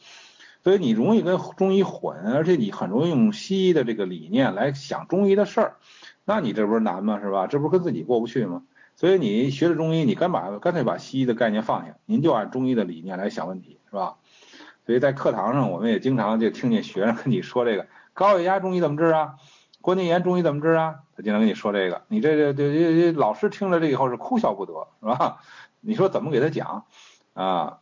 [0.62, 5.76] 所以你容易跟中医混，而且你很容易用西医的这个理念来想中医的事儿，
[6.26, 7.20] 那你这不是难吗？
[7.20, 7.46] 是吧？
[7.46, 8.64] 这不是跟自己过不去吗？
[8.96, 14.16] 所以你学了中医，你干把干脆把西医的概念放下，您就按中医的理念来想问题，是吧？
[14.84, 17.86] 所以在课堂上，我们也经常就听见学生跟你说这个。
[18.14, 19.34] 高血压中医怎么治啊？
[19.80, 21.00] 关节炎中医怎么治啊？
[21.16, 25.40] 他经常跟你说这个，你这这这这老师听了这以后是哭笑不得，是吧？
[25.80, 26.84] 你说怎么给他讲
[27.34, 27.78] 啊？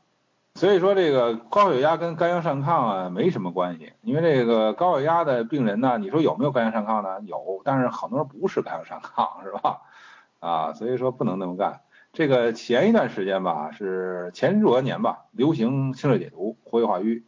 [0.54, 7.20] 所以说这个高血压跟肝阳上亢啊没什么关系，因为这个高血压的病人呢，你说有没有肝阳上亢呢？
[7.24, 9.82] 有，但是很多人不是肝阳上亢，是吧？
[10.40, 11.80] 啊，所以说不能那么干。
[12.12, 17.24] 这个前一段时间吧，是前若干年吧，流行清热解毒、活血化瘀。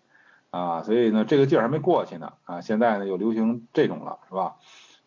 [0.53, 4.57] 啊，所以呢，这个劲儿还没过去呢，啊，现在呢又流行这种了，是吧？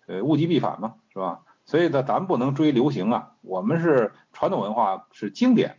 [0.08, 1.42] 呃，物极必反嘛，是吧？
[1.66, 5.78] 所以呢，咱不能追流行啊，我们是传统文化，是经典，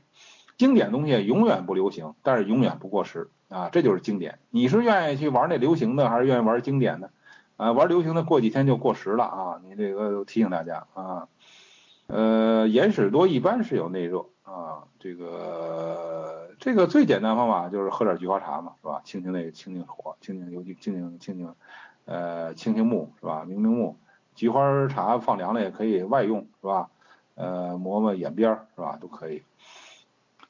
[0.56, 4.38] 经典东西永远不流行，但是永远不过时啊，这就是经典。
[4.50, 7.10] 你是愿意去玩那流行的，还是愿意玩经典的？
[7.56, 11.26] 啊，玩流行的过几天就过时了啊，你这个提醒大家啊。
[12.06, 19.00] 呃，眼屎多一般是有内热啊，这个这个最简单方法就是喝点菊花茶嘛，是吧？
[19.04, 21.54] 清清那个清清火，清清尤其清清清清，
[22.04, 23.44] 呃，清清目是吧？
[23.44, 23.96] 明明目，
[24.36, 26.88] 菊花茶放凉了也可以外用是吧？
[27.34, 28.96] 呃，磨磨眼边是吧？
[29.00, 29.42] 都可以。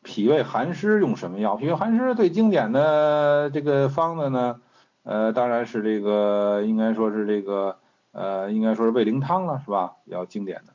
[0.02, 1.56] 脾胃寒湿用什么药？
[1.56, 4.60] 脾胃寒湿最经典的这个方子呢，
[5.04, 7.78] 呃，当然是这个应该说是这个
[8.12, 9.96] 呃，应该说是胃灵汤了是吧？
[10.04, 10.74] 比较经典的。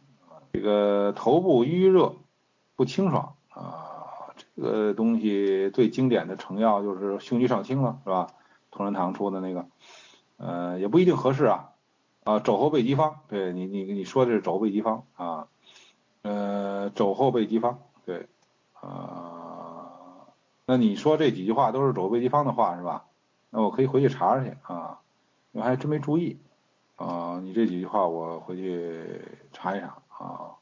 [0.53, 2.13] 这个头部淤热
[2.82, 8.25] 不清爽啊，这个东西最经典的成药就是胸肌上清了，是吧？
[8.71, 9.67] 同仁堂出的那个，
[10.38, 11.73] 呃，也不一定合适啊
[12.23, 15.47] 啊，肘后备急方，对你你你说的是肘后备急方啊，
[16.23, 18.27] 呃，肘后备急方，对
[18.73, 20.25] 啊，
[20.65, 23.05] 那你说这几句话都是肘后备急方的话是吧？
[23.51, 25.01] 那我可以回去查查去啊，
[25.51, 26.39] 我还真没注意
[26.95, 29.21] 啊，你这几句话我回去
[29.53, 30.01] 查一查。
[30.17, 30.57] 啊，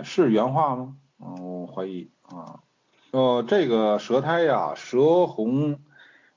[0.00, 0.96] 是原话吗？
[1.24, 2.60] 嗯，我怀疑啊。
[3.12, 5.78] 哦，这个舌苔呀，舌红，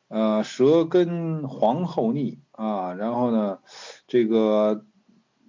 [0.09, 2.93] 呃，舌根黄厚腻啊。
[2.93, 3.59] 然后呢，
[4.07, 4.85] 这个，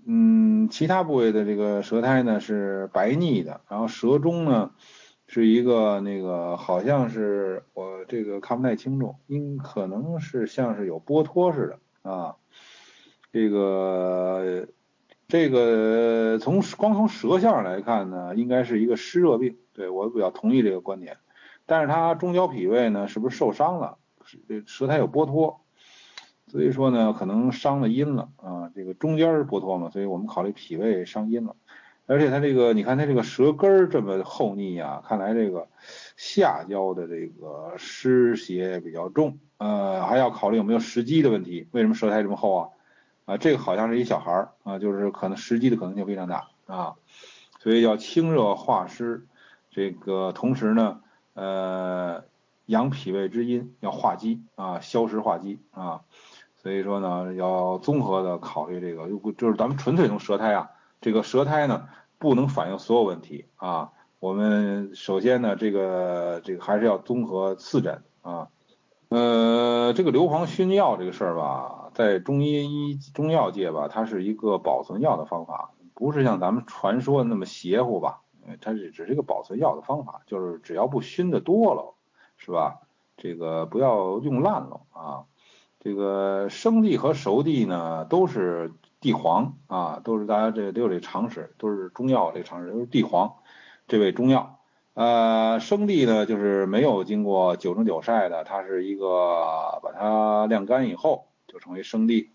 [0.06, 3.60] 嗯，其他部位的这个舌苔呢是白腻的。
[3.68, 4.70] 然后舌中呢
[5.26, 12.36] 是一个那个，好像是我这个看不太清楚，应可能是像是有剥脱似的啊。
[13.32, 14.68] 这个。
[15.36, 21.18] 这个从光从舌象来看呢，应该是一个湿热病，对我比较同意这个观点。
[21.66, 23.98] 但是它中焦脾胃呢，是不是受伤了？
[24.64, 25.60] 舌苔有剥脱，
[26.46, 28.70] 所以说呢，可能伤了阴了啊。
[28.74, 31.54] 这个中间剥脱嘛，所以我们考虑脾胃伤阴了。
[32.06, 35.68] 而且它这个，你看它这个舌根这么厚腻啊，看来这个
[36.16, 41.68] 下焦的这个湿邪比较重，呃，还要考虑有没有食积的问题。
[41.72, 42.68] 为什么舌苔这么厚啊？
[43.26, 46.94] 啊，这个好像是一小孩儿啊，就是可能食积的可能性非常大啊，
[47.58, 49.26] 所以要清热化湿，
[49.70, 51.00] 这个同时呢，
[51.34, 52.24] 呃，
[52.66, 56.02] 养脾胃之阴，要化积啊，消食化积啊，
[56.56, 60.70] 所以说呢，要综合的考虑这个，就是咱们纯粹从舌苔啊，
[61.00, 68.48] 这个舌苔呢不能反映所有问题啊，我们首先呢，这个这个还是要综合四诊啊。
[69.08, 78.20] 呃，这个硫磺熏药这个事儿吧，在中医医中药界吧，它是一个保存药的方法，不是像咱们传说的那么邪乎吧？
[78.60, 81.94] 它是只是一个保存药的方法，就是只要不熏的多了，
[82.36, 82.80] 是吧？
[83.16, 85.24] 这个不要用烂了啊。
[85.80, 93.36] 这个生地和熟地呢，都是地黄啊，都是大家这都有这常识，都是中药这常识，都是地黄
[93.88, 94.58] 这味中药。
[94.92, 102.32] 呃，生地呢，就是没有经过九蒸九晒的，它是一个把它晾干以后就成为生地，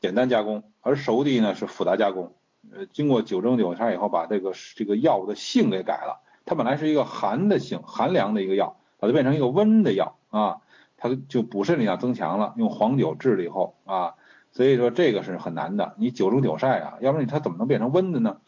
[0.00, 2.32] 简单加工；而熟地呢是复杂加工，
[2.72, 10.62] 呃，经过九蒸九晒以后，把这个这个药物的性给改了，它本来是一个寒的性，寒凉的一个药，把它变成一个温的药啊，
[10.96, 14.14] 它就补肾力量增强了，用黄酒治了以后啊，
[14.52, 18.40] 所以说这个是很难的，你九蒸九晒啊，要不然它怎么能变成温的呢？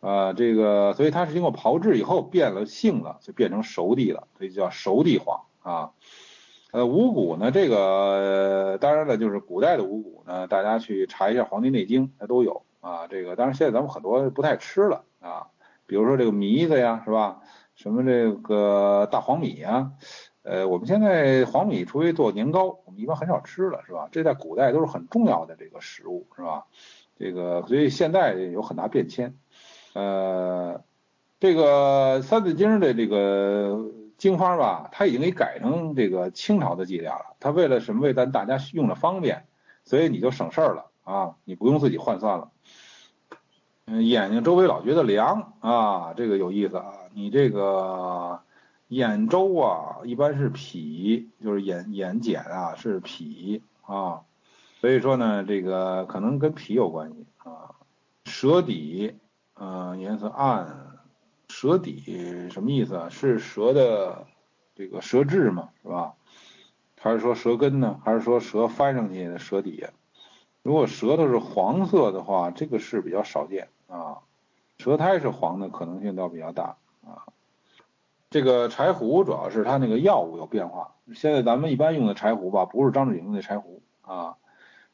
[0.00, 5.90] 啊，这个所以它是经过炮制以后变了性了，就变成熟地了，所以叫熟地黄啊。
[6.74, 13.06] 呃，五谷呢，这个当然了，就是古代的五谷呢，大家去查一下《黄帝内经》，它都有啊。
[13.06, 15.46] 这个当然现在咱们很多不太吃了啊，
[15.86, 17.42] 比如说这个糜子呀，是吧？
[17.76, 19.92] 什么这个大黄米呀？
[20.42, 24.08] 呃，我们现在黄米除非做年糕，我们一般很少吃了，是吧？
[24.10, 26.66] 这在古代都是很重要的这个食物，是吧？
[27.16, 29.38] 这个所以现在有很大变迁。
[29.92, 30.82] 呃，
[31.38, 33.78] 这个《三字经》的这个
[34.24, 37.36] 经方吧，它已经给改成这个清朝的伎俩了。
[37.40, 38.00] 它为了什么？
[38.00, 39.44] 为咱大家用着方便，
[39.84, 42.50] 所以你就省事儿了啊，你不用自己换算了。
[43.86, 48.40] 嗯，眼睛周围老觉得凉啊，这个有意思啊，你这个。
[48.88, 54.20] 眼周啊，一般是脾，就是眼眼睑啊是脾啊，
[54.80, 57.74] 所以说呢，这个可能跟脾有关系啊。
[58.26, 59.16] 舌底，
[59.54, 60.93] 嗯，颜色暗，
[61.64, 63.08] 舌底什么意思啊？
[63.08, 64.26] 是舌的
[64.74, 66.12] 这个舌质嘛，是吧？
[67.00, 67.98] 还是说舌根呢？
[68.04, 69.86] 还是说舌翻上去的舌底？
[70.62, 74.18] 如果舌头是黄色的话，这个是比较少见啊。
[74.76, 77.32] 舌苔是黄的可能性倒比较大啊。
[78.28, 80.92] 这个柴胡主要是它那个药物有变化。
[81.14, 84.36] 现在咱们一般用的柴胡吧，不是张志景用的柴胡啊。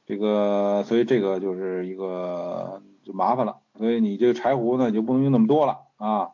[0.07, 3.57] 这个，所以这个就是一个就麻烦了。
[3.77, 6.31] 所以你这个柴胡呢，就不能用那么多了啊，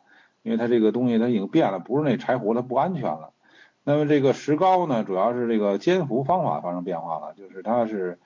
[0.46, 3.32] 因为它这个东西它已经变了，不是那柴胡它不安全了。
[3.84, 8.18] 那么这个石膏呢，主要是这个煎服方法发生变化了，就是它是。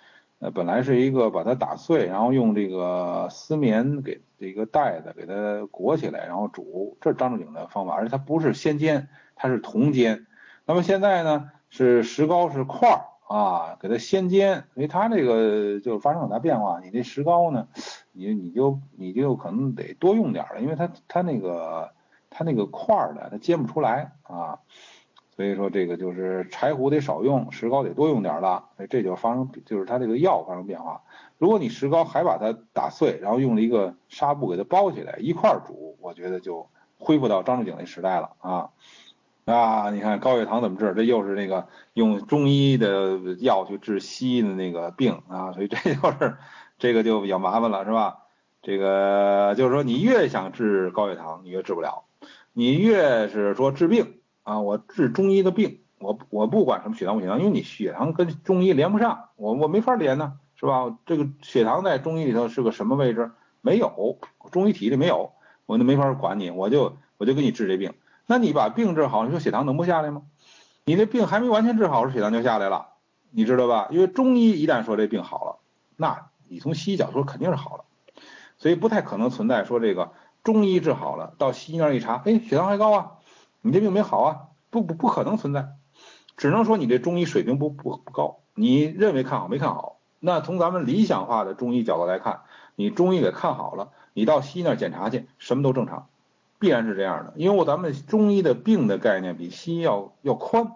[0.42, 10.26] 呃，本来是一个把它打碎，然后用这个丝棉给这个袋子给它裹起来，然后煮，这是张仲景的方法，而且它不是先煎，它是同煎。
[10.64, 16.80] 那么现在呢，是石膏是块儿啊，给它先煎，所以它这个就发生很大变化。
[16.82, 17.68] 你这石膏呢，
[18.12, 21.92] 你你就你就可能得多用点了，因为它它那个
[22.30, 24.60] 它那个块儿的它煎不出来啊。
[25.36, 31.02] 所以说这个就是柴胡得少用，石膏得多用点了，所以这就发生就是它这个药发生变化。
[31.38, 36.68] 如果你石膏还把它打碎，然后用了一个纱布给它包起来一块儿煮，我觉得就
[36.98, 38.68] 恢复到张仲景那时代了啊
[39.46, 39.90] 啊！
[39.90, 40.92] 你看高血糖怎么治？
[40.94, 46.36] 这又是那个用中医的药去治西医的那个病啊，所以这就是
[46.78, 48.18] 这个就比较麻烦了，是吧？
[48.60, 52.04] 这个就是说你越想治高血糖，你越治不了；
[52.52, 54.14] 你越是说治病。
[54.42, 60.96] 啊，我治中医的病，我我不管什么血糖不血糖，因为你血糖跟中医连不上，我我没法连呢，是吧？
[61.04, 63.30] 这个血糖在中医里头是个什么位置？
[63.60, 64.18] 没有，
[64.50, 65.32] 中医体里没有，
[65.66, 67.92] 我就没法管你，我就我就给你治这病。
[68.26, 70.22] 那你把病治好，你说血糖能不下来吗？
[70.86, 72.94] 你这病还没完全治好，血糖就下来了，
[73.30, 73.88] 你知道吧？
[73.90, 75.58] 因为中医一旦说这病好了，
[75.96, 77.84] 那你从西医角度说肯定是好了，
[78.56, 80.12] 所以不太可能存在说这个
[80.42, 83.12] 中医治好了，到西医那儿一查，哎，血糖还高啊。
[83.60, 84.40] 你这病没好啊？
[84.70, 85.68] 不不不可能存在，
[86.36, 88.38] 只能说你这中医水平不不不高。
[88.54, 89.98] 你认为看好没看好？
[90.18, 92.42] 那从咱们理想化的中医角度来看，
[92.76, 96.08] 你中医给看好了，你到西医那儿检查去，什么都正常，
[96.58, 97.32] 必然是这样的。
[97.36, 100.72] 因为咱们中医的病的概念比西医要要宽，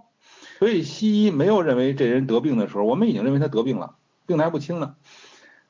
[0.59, 3.97] 所以西医没有认为这人得病的时候，我们已经认为他得病了，
[4.27, 4.97] 病的还不轻呢。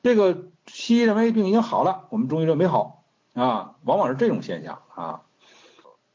[0.03, 3.04] 这个西医认为病已经好了，我们中医认为没好
[3.35, 5.21] 啊，往往是这种现象啊。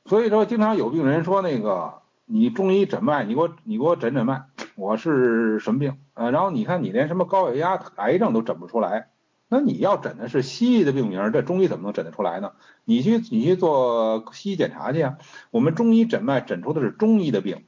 [0.07, 5.99] 所以说，经常有病人说那个，你中医诊脉，你给我你给我诊诊脉，我是什么病？
[6.15, 9.11] 啊，然后你看你连什么高血压、癌症都诊不出来，
[9.49, 12.53] 那你要诊的是西医的病名，这中医怎么能诊得出来呢？
[12.85, 15.19] 你去你去做西医检查去啊，
[15.51, 17.67] 我们中医诊脉诊出的是中医的病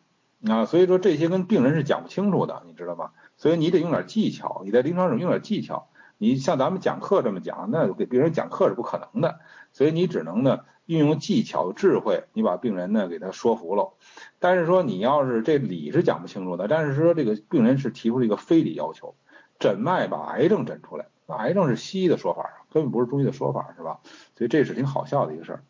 [0.48, 3.10] 啊，所以说这些跟病人是讲不清楚的，你知道吗？
[3.36, 5.88] 所以你得用点技巧，你在临床上用点技巧。
[6.22, 9.40] 你像咱们讲课这么讲，那给病人讲课是不可能的，
[9.72, 13.94] 所以你只能呢运用技巧智慧，你把病人呢给他说服了。
[14.38, 19.16] 但是说你要是这理是讲不清楚的，但是说这个病人是提出了一个非理要求，
[19.58, 23.98] 诊脉把癌症诊出来，那癌症是西医的说法，根本不是中医的说法，是吧？
[24.38, 25.64] 所以这是挺好笑的一个事儿。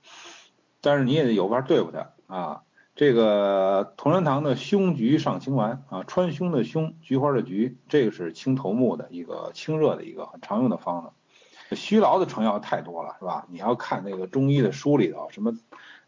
[0.82, 2.60] 但是你也得有法对付他啊。
[2.94, 11.74] 这个同仁堂的胸菊上清丸啊，川芎的芎，菊花的菊，这个是清头目的一个清热的一个很常用的方子。
[11.74, 13.46] 虚劳的成药太多了，是吧？
[13.48, 15.56] 你要看那个中医的书里头，什么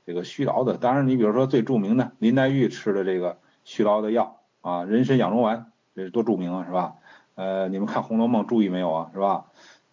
[0.05, 6.97] 这个虚劳的，当然你比如说最著名的林黛玉吃的这个虚劳的药啊，人参养荣丸，这是多著名啊，是吧？
[7.35, 9.47] 呃，你们看《红楼梦》注意没有啊，是吧？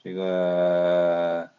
[0.04, 1.50] 这个。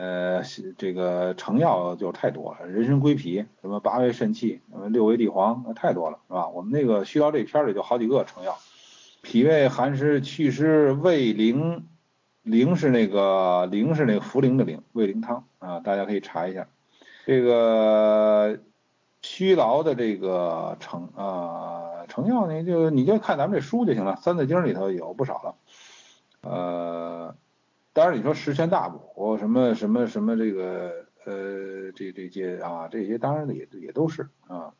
[0.00, 0.44] 呃，
[0.76, 6.46] 这个成药就太多了，人参归脾，什么八味肾气，什么六味地黄，那太多了，是吧？
[6.46, 8.56] 我们那个虚劳这篇里就好几个成药，
[9.22, 11.88] 脾胃寒湿祛湿胃灵，
[12.44, 16.68] 灵是那个灵是那个茯苓的苓，胃灵汤啊，大家可以查一下。
[17.26, 18.60] 这个
[19.22, 25.54] 虚劳的这个成啊成药，呢就你就看咱们这书就行了，《三字经》里头有不少了。
[26.42, 27.34] 呃，
[27.98, 30.92] 当然你说十全大补什么什么什么这个
[31.24, 34.72] 呃这这些啊这些当然也也都是啊。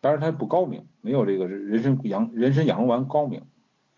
[0.00, 3.42] 当然它不高明，没有这个人参养人参养荣丸高明。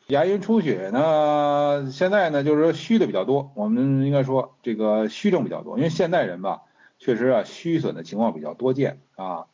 [0.07, 6.63] 牙龈出血呢，现在呢就是说虚的比较多，我们应该说这个虚症比较多，因为现代人吧，
[6.99, 9.45] 确实啊虚损的情况比较多见啊。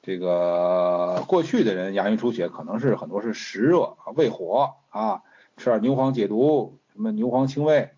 [0.00, 5.20] 这个过去的人牙龈出血可能是很多是湿热胃火啊，
[5.58, 7.90] 吃点牛黄解毒，什么牛黄清胃。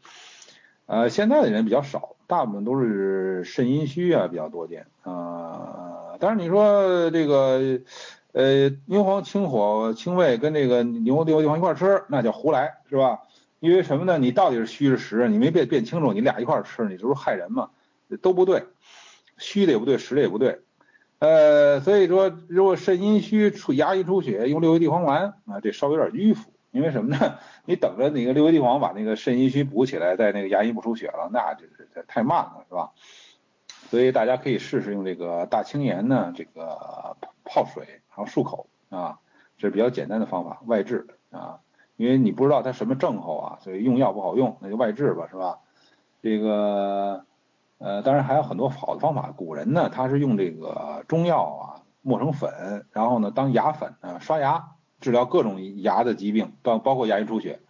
[0.86, 6.16] 呃，现在的人比较少，大部分都是肾阴虚啊比较多见啊。
[6.20, 7.80] 但是你说这个，
[8.32, 13.20] 呃，牛黄清火清胃，跟这个牛黄地黄一块吃，那叫胡来，是吧？
[13.60, 14.18] 因为什么呢？
[14.18, 15.28] 你到底是虚是实？
[15.28, 17.70] 你没辨辨清楚，你俩一块吃，你这不是害人吗？
[18.20, 18.64] 都不对，
[19.38, 20.60] 虚的也不对，实的也不对。
[21.20, 26.51] 呃，所以说，如果肾阴虚出牙龈出血，用六味地黄丸啊，这稍微有点迂腐。
[26.72, 27.38] 因为什么呢？
[27.64, 32.90] 你等着那个六味地黄把那个肾阴虚补起来，在那个牙龈不出血了，那就是太慢了，是吧？
[33.90, 39.18] 所以大家可以试试用这个大青盐呢，这个泡水，然后漱口啊，
[39.58, 41.60] 这是比较简单的方法，外治啊。
[41.96, 45.58] 因为你不知道它什么症候啊，所以用药不好用，那就外治吧，是吧？
[46.22, 47.24] 这个
[47.78, 49.30] 呃，当然还有很多好的方法。
[49.36, 54.70] 古人呢，他是用这个中药啊磨成粉，然后呢当牙粉呢刷牙，
[55.02, 57.60] 治疗各种牙的疾病，包包括牙龈出血。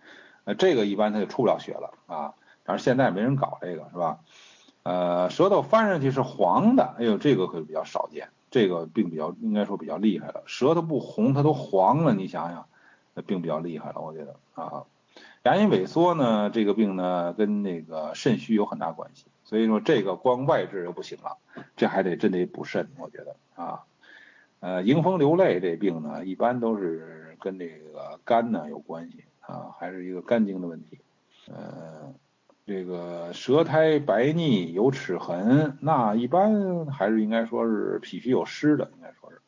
[0.45, 2.35] 呃，这个一般它就出不了血了啊。
[2.63, 4.21] 但是现在没人搞这个，是吧？
[4.85, 10.43] 呃，舌头翻上去是黄的，哎呦，这个可比较少见，这个病比较应该说比较厉害了。
[10.47, 12.67] 舌头不红，它都黄了，你想想，
[13.15, 14.85] 那病比较厉害了，我觉得啊。
[15.45, 21.39] 牙龈萎缩呢，这个病呢跟那个肾虚有很大关系，所以说这个光外治又不行了，
[21.77, 23.83] 这还得真得补肾，我觉得啊。
[24.63, 30.99] 呃，迎风流泪这病呢，一般都是跟这个肝呢有关系啊，还是一个肝经的问题，
[31.49, 32.15] 呃。
[32.65, 39.41] 这个舌苔白腻有齿痕，那一般还是应该说是脾虚有湿的，应该说是。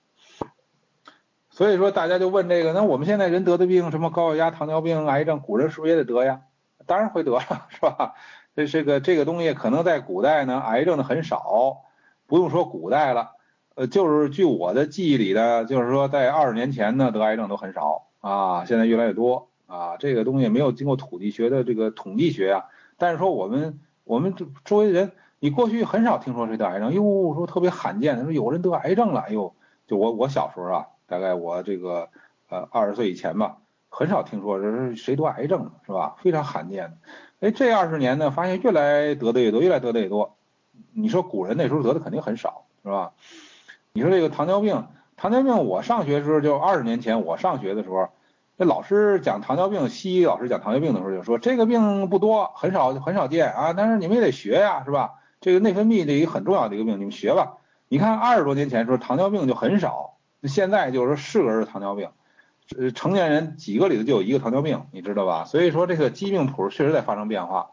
[1.48, 6.40] 所以说大家就问这个，那我们现在人得的病，什么高血压、糖尿病、癌症，古人是不是也得得呀？
[6.86, 8.14] 当然会得了， 是吧？
[8.56, 11.84] 这这个这个东西可能在古代呢，癌症的很少，
[12.26, 13.33] 不用说古代了，
[13.74, 22.64] 呃，就是据我的记忆里的，就是说在二十年前呢，得癌症都很少啊，现在越来越多啊，这个东西没有经过统计学的这个统计学啊。
[22.96, 24.34] 但是说我们我们
[24.64, 25.10] 周围人，
[25.40, 29.52] 你过去很少听说谁得癌症，哟，说特别罕见，他说有人得癌症了，哎呦，
[29.88, 32.08] 就我我小时候啊，大概我这个
[32.48, 36.14] 呃二十岁以前吧，很少听说这是谁得癌症，是吧？
[36.22, 36.96] 非常罕见的。
[37.40, 40.36] 哎，这二十年呢，发现越来得的越多，越来得的越多。
[40.92, 43.12] 你说古人那时候得的肯定很少，是吧？
[43.96, 48.08] 你说这个糖尿病，糖尿病我上学的时候就二十年前我上学的时候。
[48.56, 55.12] 那老师讲糖尿病，西医老师讲糖尿病的时候就说这个病不多，很少很少见啊，但是你们也得学呀，是吧？
[55.40, 57.58] 这个内分泌这一个很重要的一个病，你们学吧。
[57.86, 62.08] 你看二十多年前说糖尿病就很少，现在就是说是个人糖尿病，
[62.76, 65.44] 呃，成年人几个里头就有一个糖尿病，你知道吧？
[65.44, 67.70] 所以说这个疾病谱确实在发生变化。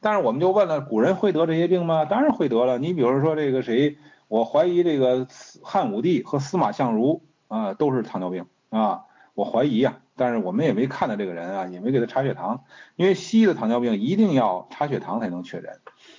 [0.00, 2.04] 但是我们就问了，古人会得这些病吗？
[2.04, 2.78] 当然会得了。
[2.78, 3.98] 你比如说这个谁，
[4.28, 5.26] 我怀疑这个
[5.62, 9.98] 汉武帝和司马相如啊都是糖尿病啊，我怀疑啊。
[10.16, 12.64] 但是我们也没看到这个人啊，也没给他查血糖，
[12.96, 15.78] 因为西医的糖尿病一定要查血糖才能确诊，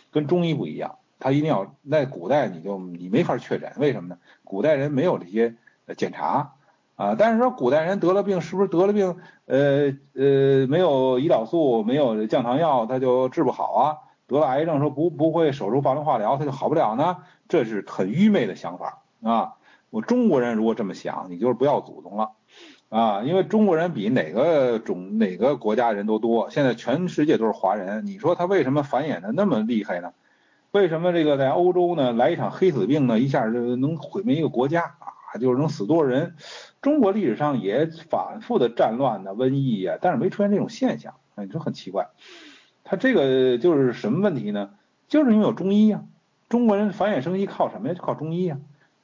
[0.10, 4.18] 跟中医不一样，他一定要在古代你就你没法确诊，为什么呢？
[4.46, 5.54] 古代人没有这些
[5.98, 6.54] 检查
[6.96, 7.16] 啊。
[7.20, 9.18] 但是说古代人得了病，是不是得了病？
[9.48, 13.98] 呃呃，没有胰岛素，没有降糖药，他就治不好啊？
[14.30, 17.18] 得了癌症说不不会手术放疗化疗，他就好不了呢？
[17.50, 19.56] 这是很愚昧的想法啊！
[19.90, 22.32] 我中国人如果这么想，你就是不要祖宗了。
[22.90, 30.14] 啊，因为中国人比哪个种哪个国家人都多，现在全世界都是华人，你说他为什么繁衍的那么厉害呢？
[30.72, 35.38] 为什么这个在欧洲呢来一场黑死病呢，一下就能毁灭一个国家啊？
[35.40, 36.36] 就是能死多少人？
[36.82, 42.10] 中国历史上也反复的战乱呢、瘟疫呀，但是没出现这种现象，哎，你说很奇怪。
[42.90, 44.72] 他这个就是什么问题呢？
[45.08, 46.02] 就是因为有中医呀，
[46.50, 47.94] 中国人繁衍生息靠什么呀？
[47.94, 48.58] 就靠中医呀。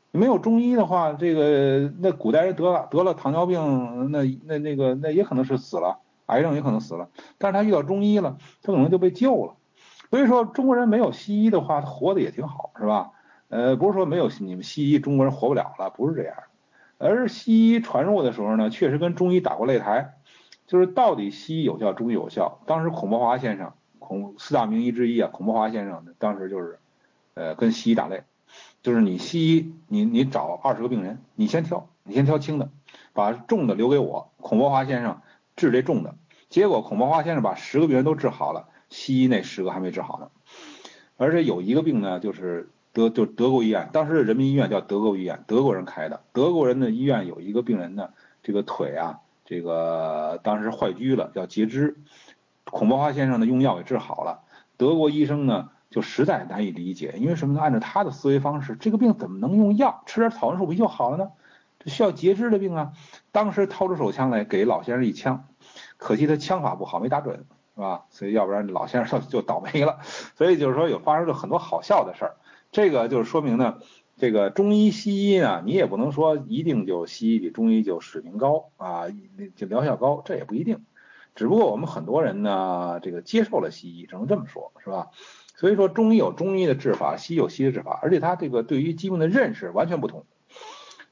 [0.09, 7.09] 没有中医的话，这个那古代人得了得了糖尿病，那那那个那也可能是死了，癌症也可能死了。
[7.37, 9.53] 但是他遇到中医了，他可能就被救了。
[10.09, 13.11] 所以说中国人没有西医的话，他活的也挺好，是吧？
[13.49, 16.35] 呃，不是说没有你们西医，中国人活不了了，不是这样。
[16.97, 20.15] 而西医传入的时候呢，确实跟中医打过擂台。
[20.67, 22.59] 就是到底西医有效，中医有效？
[22.65, 26.79] 当时孔伯华先生，孔四大名医之一啊，孔伯华先生当时就是
[27.33, 28.23] 呃跟西医打擂，
[28.81, 32.69] 就是你西医你你找二十个病人，你先挑，你先挑轻的，
[33.13, 34.31] 把重的留给我。
[34.37, 35.21] 孔伯华先生
[35.55, 36.15] 治这重的，
[36.49, 40.29] 结果孔伯华先生把十个病人都治好了，西医那十个还没治好呢。
[41.17, 46.21] 而且有一个病呢，就是德就德国医院，当时的人民医院叫德国医院，德国人开的。
[46.33, 48.09] 德国人的医院有一个病人呢，
[48.43, 51.95] 这个腿啊，这个当时坏疽了，叫截肢。
[52.65, 54.41] 孔伯华先生呢用药给治好了，
[54.75, 57.61] 德国医生呢就实在难以理解，因为什么呢？
[57.61, 60.03] 按照他的思维方式，这个病怎么能用药？
[60.05, 61.29] 吃点草根树皮就好了呢？
[61.79, 62.93] 这需要截肢的病啊！
[63.31, 65.47] 当时掏出手枪来给老先生一枪，
[65.97, 67.45] 可惜他枪法不好，没打准。
[67.75, 68.05] 是吧？
[68.09, 69.99] 所以要不然老先生就就倒霉了。
[70.35, 72.37] 所以就是说有发生了很多好笑的事儿。
[72.71, 73.79] 这个就是说明呢，
[74.17, 79.05] 这个中医西医呢，你也不能说一定就西医比中医就水平高啊，
[79.55, 80.85] 就疗效高，这也不一定。
[81.35, 85.09] 只不过我们很多人呢，这个接受了西医，只能这么说，是吧？
[85.55, 90.25] 所以说中医有中医的治法，西医有西医的治法，而且他这个对于疾病的认识完全不同。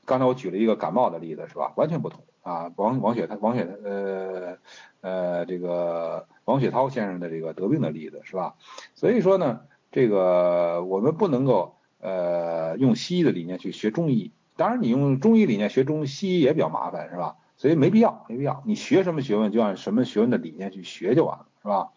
[0.06, 1.74] 刚才我举了一个感冒的例子，是吧？
[1.76, 2.72] 完全不同啊。
[2.76, 4.58] 王王雪他王雪呃
[5.02, 6.28] 呃这个。
[6.46, 8.56] 王雪涛先生的这个得病的例子是吧？
[8.96, 9.62] 所以说呢，
[9.94, 11.73] 这个我们不能够
[12.04, 14.32] 呃用西医的理念去学中医。
[14.56, 17.38] 当然，你用中医理念学中西医也比较麻烦是吧？
[17.58, 18.62] 所以没必要，没必要。
[18.66, 21.90] 你学什么学问就按什么学问的理念去学就完了是吧？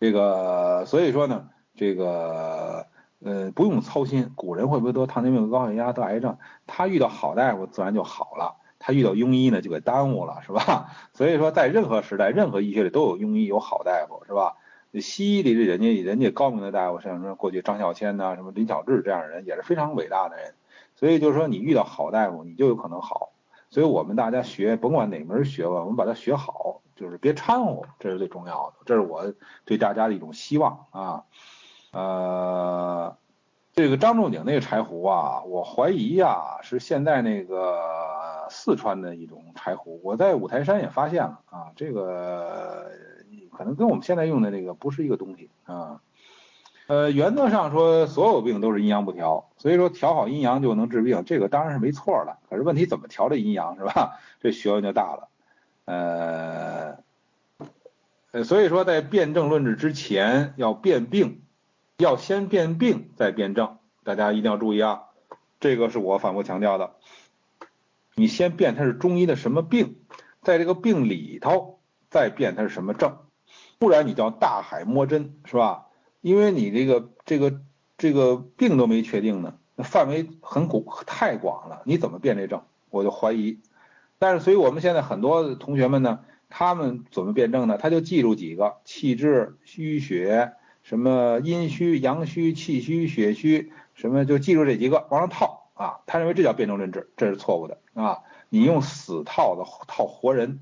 [0.00, 2.86] 这个所以说呢，这个
[3.20, 6.36] 呃不用操心，古人会不会得糖尿病、高血压、得癌症？
[6.66, 8.56] 他遇到好大夫自然就好了。
[8.80, 10.92] 他遇到庸医呢，就给耽误了，是吧？
[11.12, 14.56] 所以说，在任何时代、任何医学里都有庸医，有好大夫，是吧？
[14.94, 20.54] 西医里的人家人家高明的大夫，像什么过去张孝谦呐，什么林巧稚这样的人，也是非常伟大的人。
[20.96, 23.32] 所以就是说，你遇到好大夫，你就有可能好。
[23.70, 28.76] 所以我们大家学，甭管哪门学问，我们把它学好，就是别掺和，这是最重要的。
[28.86, 29.34] 这是我
[29.64, 31.24] 对大家的一种希望啊。
[31.92, 33.16] 呃，
[33.74, 37.96] 这个张仲景那个柴胡啊，我怀疑呀，是现在那个。
[38.50, 42.90] 四川的一种柴胡，我在五台山也发现了啊，这个
[43.58, 46.00] 可能跟我们现在用的这个不是一个东西啊。
[46.86, 52.38] 呃，原则上说，所有病都是阴阳不调，所以说调好阴阳就能治病，这个当然是没错了。
[52.48, 54.18] 可是问题怎么调这阴阳是吧？
[54.40, 55.28] 这学问就大了。
[55.84, 56.98] 呃，
[58.44, 61.42] 所以说在辨证论治之前要辨病，
[61.98, 65.02] 要先辨病再辨证，大家一定要注意啊，
[65.60, 66.92] 这个是我反复强调的。
[68.14, 69.96] 你先辨它是中医的什么病，
[70.42, 73.18] 在这个病里头再辨它是什么症，
[73.78, 75.86] 不然你叫大海摸针是吧？
[76.20, 77.60] 因为你这个这个
[77.96, 82.62] 这个病都没确定呢，范围很广太广了，你怎么辨这症？
[82.90, 83.58] 我就怀疑。
[84.18, 87.78] 但是，所以我们现在很多同学们呢，他们怎么辨证呢？
[87.78, 95.70] 他就记住几个气滞、虚血，什么阴虚、阳虚、气虚、血虚，什么就记住这几个往上套。
[95.74, 98.18] 啊，他认为这叫辨证论治，这是错误的啊！
[98.48, 100.58] 你用死套的套活人，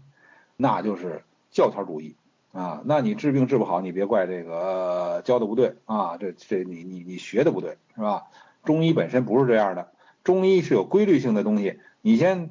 [0.58, 2.16] 那就是教条主义
[2.56, 2.82] 啊！
[2.84, 6.16] 那你治病治不好，你别怪这个教的不对啊！
[6.16, 8.24] 这这你你你学的不对是吧？
[8.64, 9.92] 中医本身不是这样的，
[10.24, 11.78] 中医是有规律性的东西。
[12.00, 12.50] 你先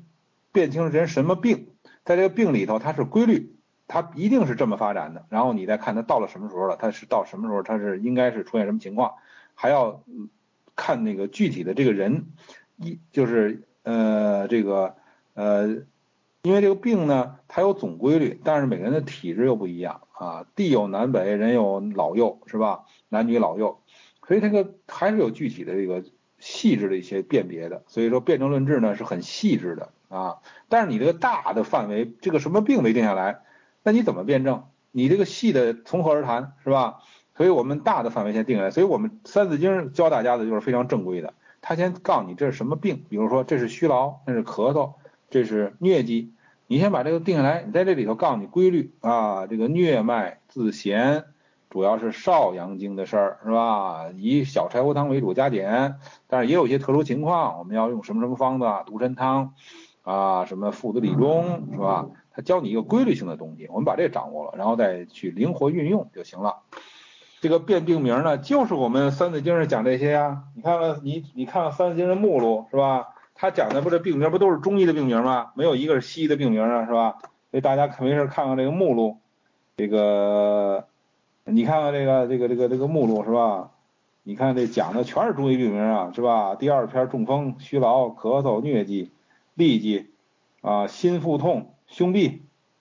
[0.51, 1.69] 辨清人什么病，
[2.03, 3.55] 在这个病里头它是规律，
[3.87, 5.25] 它一定是这么发展的。
[5.29, 9.15] 然后你再看他到了什么时候了，他是到什么时候他是应该是出现什么情况，
[9.55, 10.01] 还要。
[10.77, 12.25] 看那个具体的这个人，
[12.75, 14.97] 一就是呃这个
[15.33, 15.83] 呃，
[16.45, 22.83] 因为这个病呢，它有总规律，但是每个人的体质又不一样啊，地有南北，人有老幼，是吧？
[23.09, 23.79] 男女老幼，
[24.27, 26.03] 所以这个还是有具体的这个
[26.37, 27.81] 细致的一些辨别的。
[27.87, 30.37] 所以说辨证论治呢是很细致的啊，
[30.69, 33.39] 但是你这个大的范围，这个什么病没定下来，
[33.81, 34.65] 那你怎么辨证？
[34.91, 36.99] 你这个细的从何而谈，是吧？
[37.35, 41.33] 所以我们大的范围先定下来，所以我们《三字经》教大家的就是非常正规的。
[41.59, 44.93] 他先告诉你这是什么病，比如说这是虚劳，那是咳嗽，
[45.29, 46.33] 这是疟疾，
[46.67, 47.63] 你先把这个定下来。
[47.63, 51.25] 你在这里头告诉你规律啊，这个疟脉自弦，
[51.69, 54.11] 主要是少阳经的事儿，是吧？
[54.15, 55.95] 以小柴胡汤为主加减，
[56.27, 59.53] 但是也有一些特殊情况，我们要用什么什么方子，独参汤
[60.03, 62.07] 啊，什么附子理中，是吧？
[62.31, 66.57] 他教你一个规律性的东西，我们把这掌握了，然后再去灵活运用就行了。
[67.41, 70.43] 这个辨病名呢，就是我们《三字经》上讲这些呀。
[70.55, 73.14] 你看看，你你看看《三字经》的目录是吧？
[73.35, 75.51] 他讲的不是病名，不都是中医的病名吗？
[75.55, 77.17] 没有一个是西医的病名啊，是吧？
[77.51, 79.19] 所以大家没事看看这个目录，
[79.75, 80.87] 这个
[81.43, 83.71] 你看看这个这个这个这个目录是吧？
[84.23, 86.55] 你看这讲的全是中医病名啊，是吧？
[86.55, 89.11] 第二篇中风、虚劳、咳嗽、疟疾、
[89.55, 90.11] 痢疾
[90.61, 92.39] 啊，心腹痛、胸痹、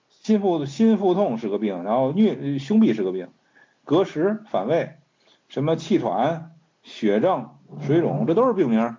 [0.09, 3.27] 心腹心腹痛是个病，然后疟胸痹是个病，
[3.83, 4.95] 隔食反胃，
[5.47, 7.51] 什么气喘、血症、
[7.81, 8.97] 水肿，这都是病名。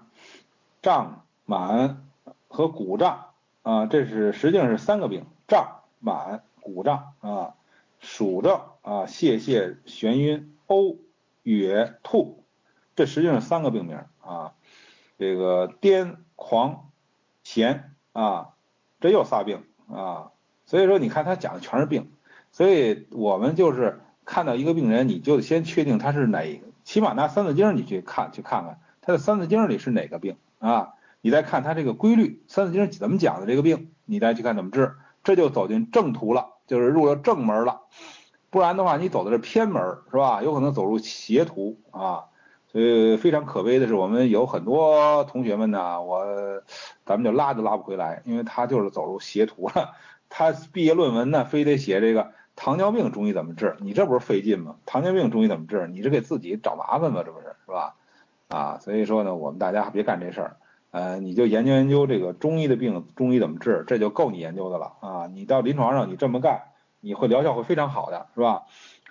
[0.82, 2.04] 胀满
[2.48, 3.30] 和鼓胀
[3.62, 7.54] 啊，这是实际上是三个病，胀满鼓胀啊，
[8.00, 10.98] 暑症啊，泄泻眩晕呕
[11.44, 12.44] 哕吐，
[12.94, 14.52] 这实际上是三个病名啊，
[15.18, 16.90] 这个癫狂
[17.44, 17.80] 痫
[18.12, 18.50] 啊，
[19.00, 20.32] 这又仨病啊。
[20.66, 22.10] 所以说，你看他讲的全是病，
[22.50, 30.94] 所以我们就是看到一个病人，你就先确定他是哪，起码拿《三字经》你去看，去看看他的《三字经》里是哪个病啊？
[31.26, 34.94] 你再看他这个规律，《三字经》怎么讲的这个病，你再去看怎么治，
[35.24, 37.80] 这就走进正途了，就是入了正门了。
[38.48, 40.40] 不然的话，你走的是偏门，是吧？
[40.44, 42.26] 有可能走入邪途啊。
[42.68, 46.24] 所以非常可悲的是，我们有很多同学们呢，我
[47.04, 49.94] 咱们就拉都拉不回来，因为他就是走入邪途了。
[50.28, 53.74] 他毕业论文呢，非得写这个糖尿病中医怎么治？
[53.80, 54.76] 你这不是费劲吗？
[54.86, 55.88] 糖尿病中医怎么治？
[55.88, 57.24] 你是给自己找麻烦吗？
[57.26, 57.96] 这不是是吧？
[58.46, 60.56] 啊，所以说呢，我们大家别干这事儿，
[60.90, 65.26] 呃，你就研究研究这个中医的病，中医怎么治，这就够你研究的了啊！
[65.26, 66.62] 你到临床上你这么干，
[67.00, 68.62] 你会疗效会非常好的，是吧？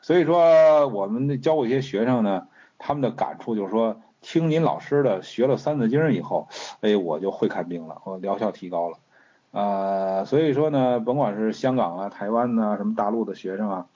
[0.01, 2.47] 所以说我们教过一些学生呢，
[2.77, 6.47] 他们的感触就是说，听您老师的学了三字经以后，
[6.81, 8.97] 哎，我就会看病了，我疗效提高了。
[9.51, 13.87] 呃，所以说呢，甭管是香港啊、台湾呐、什么大陆的学生啊，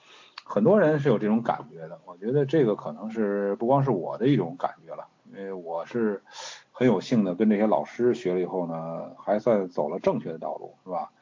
[0.44, 2.00] 很多人是有这种感觉的。
[2.06, 6.22] 我觉得这个可能是不光是我的一种感觉了，因为我是
[6.80, 11.12] 很有幸的跟这些老师学了以后呢，还算走了正确的道路，是吧？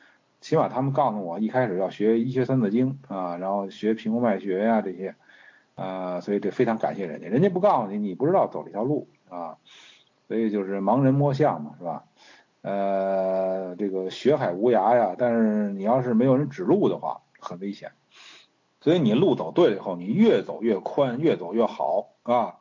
[0.41, 5.17] 起码他们告诉我，一开始要学医学三字经啊，然后学平宫脉学呀这些，
[5.75, 9.57] 啊，所以这非常感谢人家，人家不告诉你，你不知道走这条路啊，
[10.29, 12.05] 所以就是盲人摸象嘛，是吧？
[12.63, 17.91] 呃，这个学海无涯呀，但是你要是没有人指路的话，很危险。
[18.81, 22.59] 所以你路走对了以后，你越走越宽，越走越好啊。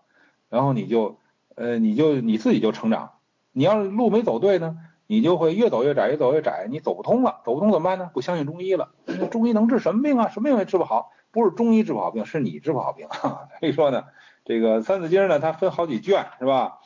[0.50, 1.20] 然后你就，
[1.58, 3.14] 呃，你就你自己就成长。
[3.52, 4.78] 你要是路没走对呢，
[5.08, 7.42] 你就会越走越窄，越走越窄，你走不通了。
[7.44, 8.12] 走不通怎么办呢？
[8.14, 8.90] 不相信中医了。
[9.32, 10.30] 中医能治什么病啊？
[10.30, 11.12] 什么病也治不好。
[11.32, 13.08] 不是中医治不好病，是你治不好病。
[13.12, 14.04] 所以说呢，
[14.46, 16.78] 这个《三字经》呢，它分好几卷，是吧？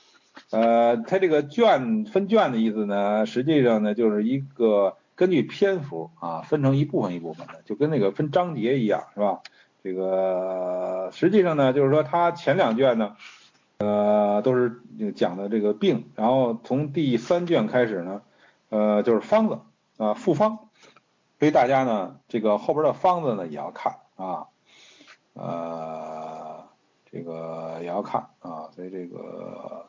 [0.50, 9.42] 呃，它这个卷分卷的意思呢，实际上呢就是一个根据篇幅啊分成一部分一部分的，就跟那个分章节一样，是吧？
[9.84, 13.18] 这个实际上呢就是说它前两卷呢，
[13.82, 14.82] 呃都是
[15.16, 18.22] 讲的这个病，然后从第三卷开始呢，
[18.70, 19.60] 呃就是方子
[19.98, 20.70] 啊复方，
[21.40, 24.48] 所以大家呢这个后边的方子呢也要看啊，
[25.34, 26.64] 呃
[27.12, 29.86] 这个也要看啊，所以这个。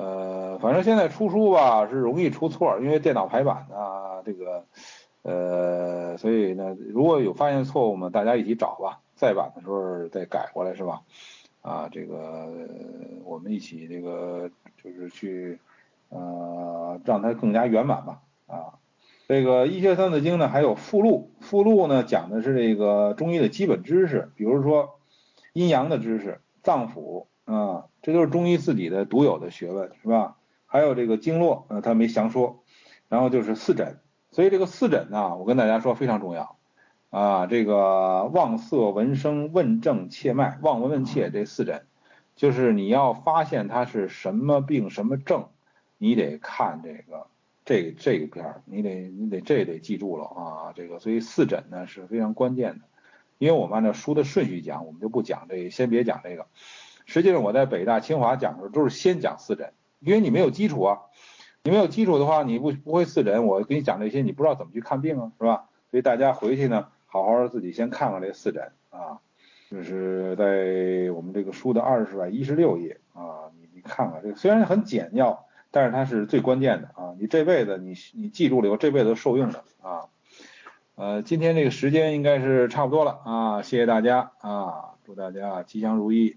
[0.00, 4.64] 呃，反正现在出书吧是容易出错，因为电脑排版啊，这个
[5.22, 11.02] 呃，所以呢，如果有发现错误嘛，大家一起找吧，再版的时候再改过来是吧？
[11.68, 12.48] 啊，这个
[13.24, 14.50] 我们一起这个
[14.82, 15.58] 就是去
[16.08, 18.78] 呃让它更加圆满吧啊。
[19.28, 24.98] 这个医学三字经呢还有附录，附录呢讲的是这个中医的基本知识，比如说
[25.52, 27.26] 阴阳的知识、脏腑。
[27.44, 30.36] 啊，这都是中医自己的独有的学问，是吧？
[30.66, 32.62] 还有这个经络，呃，他没详说。
[33.08, 34.00] 然后就是四诊，
[34.30, 36.57] 所以这个四诊呢，我跟大家说非常重要
[37.10, 37.46] 啊。
[37.46, 41.86] 这个望色闻声问症切脉，望闻问切这四诊，
[42.36, 45.48] 就是你要发现他是什么病什么症，
[45.96, 47.26] 你得看这个
[47.64, 50.72] 这这个片儿，你得你得这得记住了啊。
[50.74, 52.84] 这个所以四诊呢是非常关键的，
[53.38, 56.46] 因为我们按照书的顺序讲，我们就不讲这，先别讲这个。
[57.06, 60.98] 实际上我在北大、清华讲的时候都是先讲四诊，因为你没有基础啊，
[61.62, 65.64] 你没有基础的话，你不不会四诊，我给你讲这些，你不知道怎么去看病啊，是吧？
[65.90, 69.18] 所以大家回去呢，好好自己先看看这四诊啊，
[69.70, 80.06] 就是在我们这个书的二十百一十六页啊，你你看看这个虽然很简要，但是它是最关键的啊，你这辈子你你记住了以后，这辈子受用的啊。
[80.96, 86.36] 呃，今天这个时间应该是差不多了啊，谢谢大家啊，祝大家吉祥如意。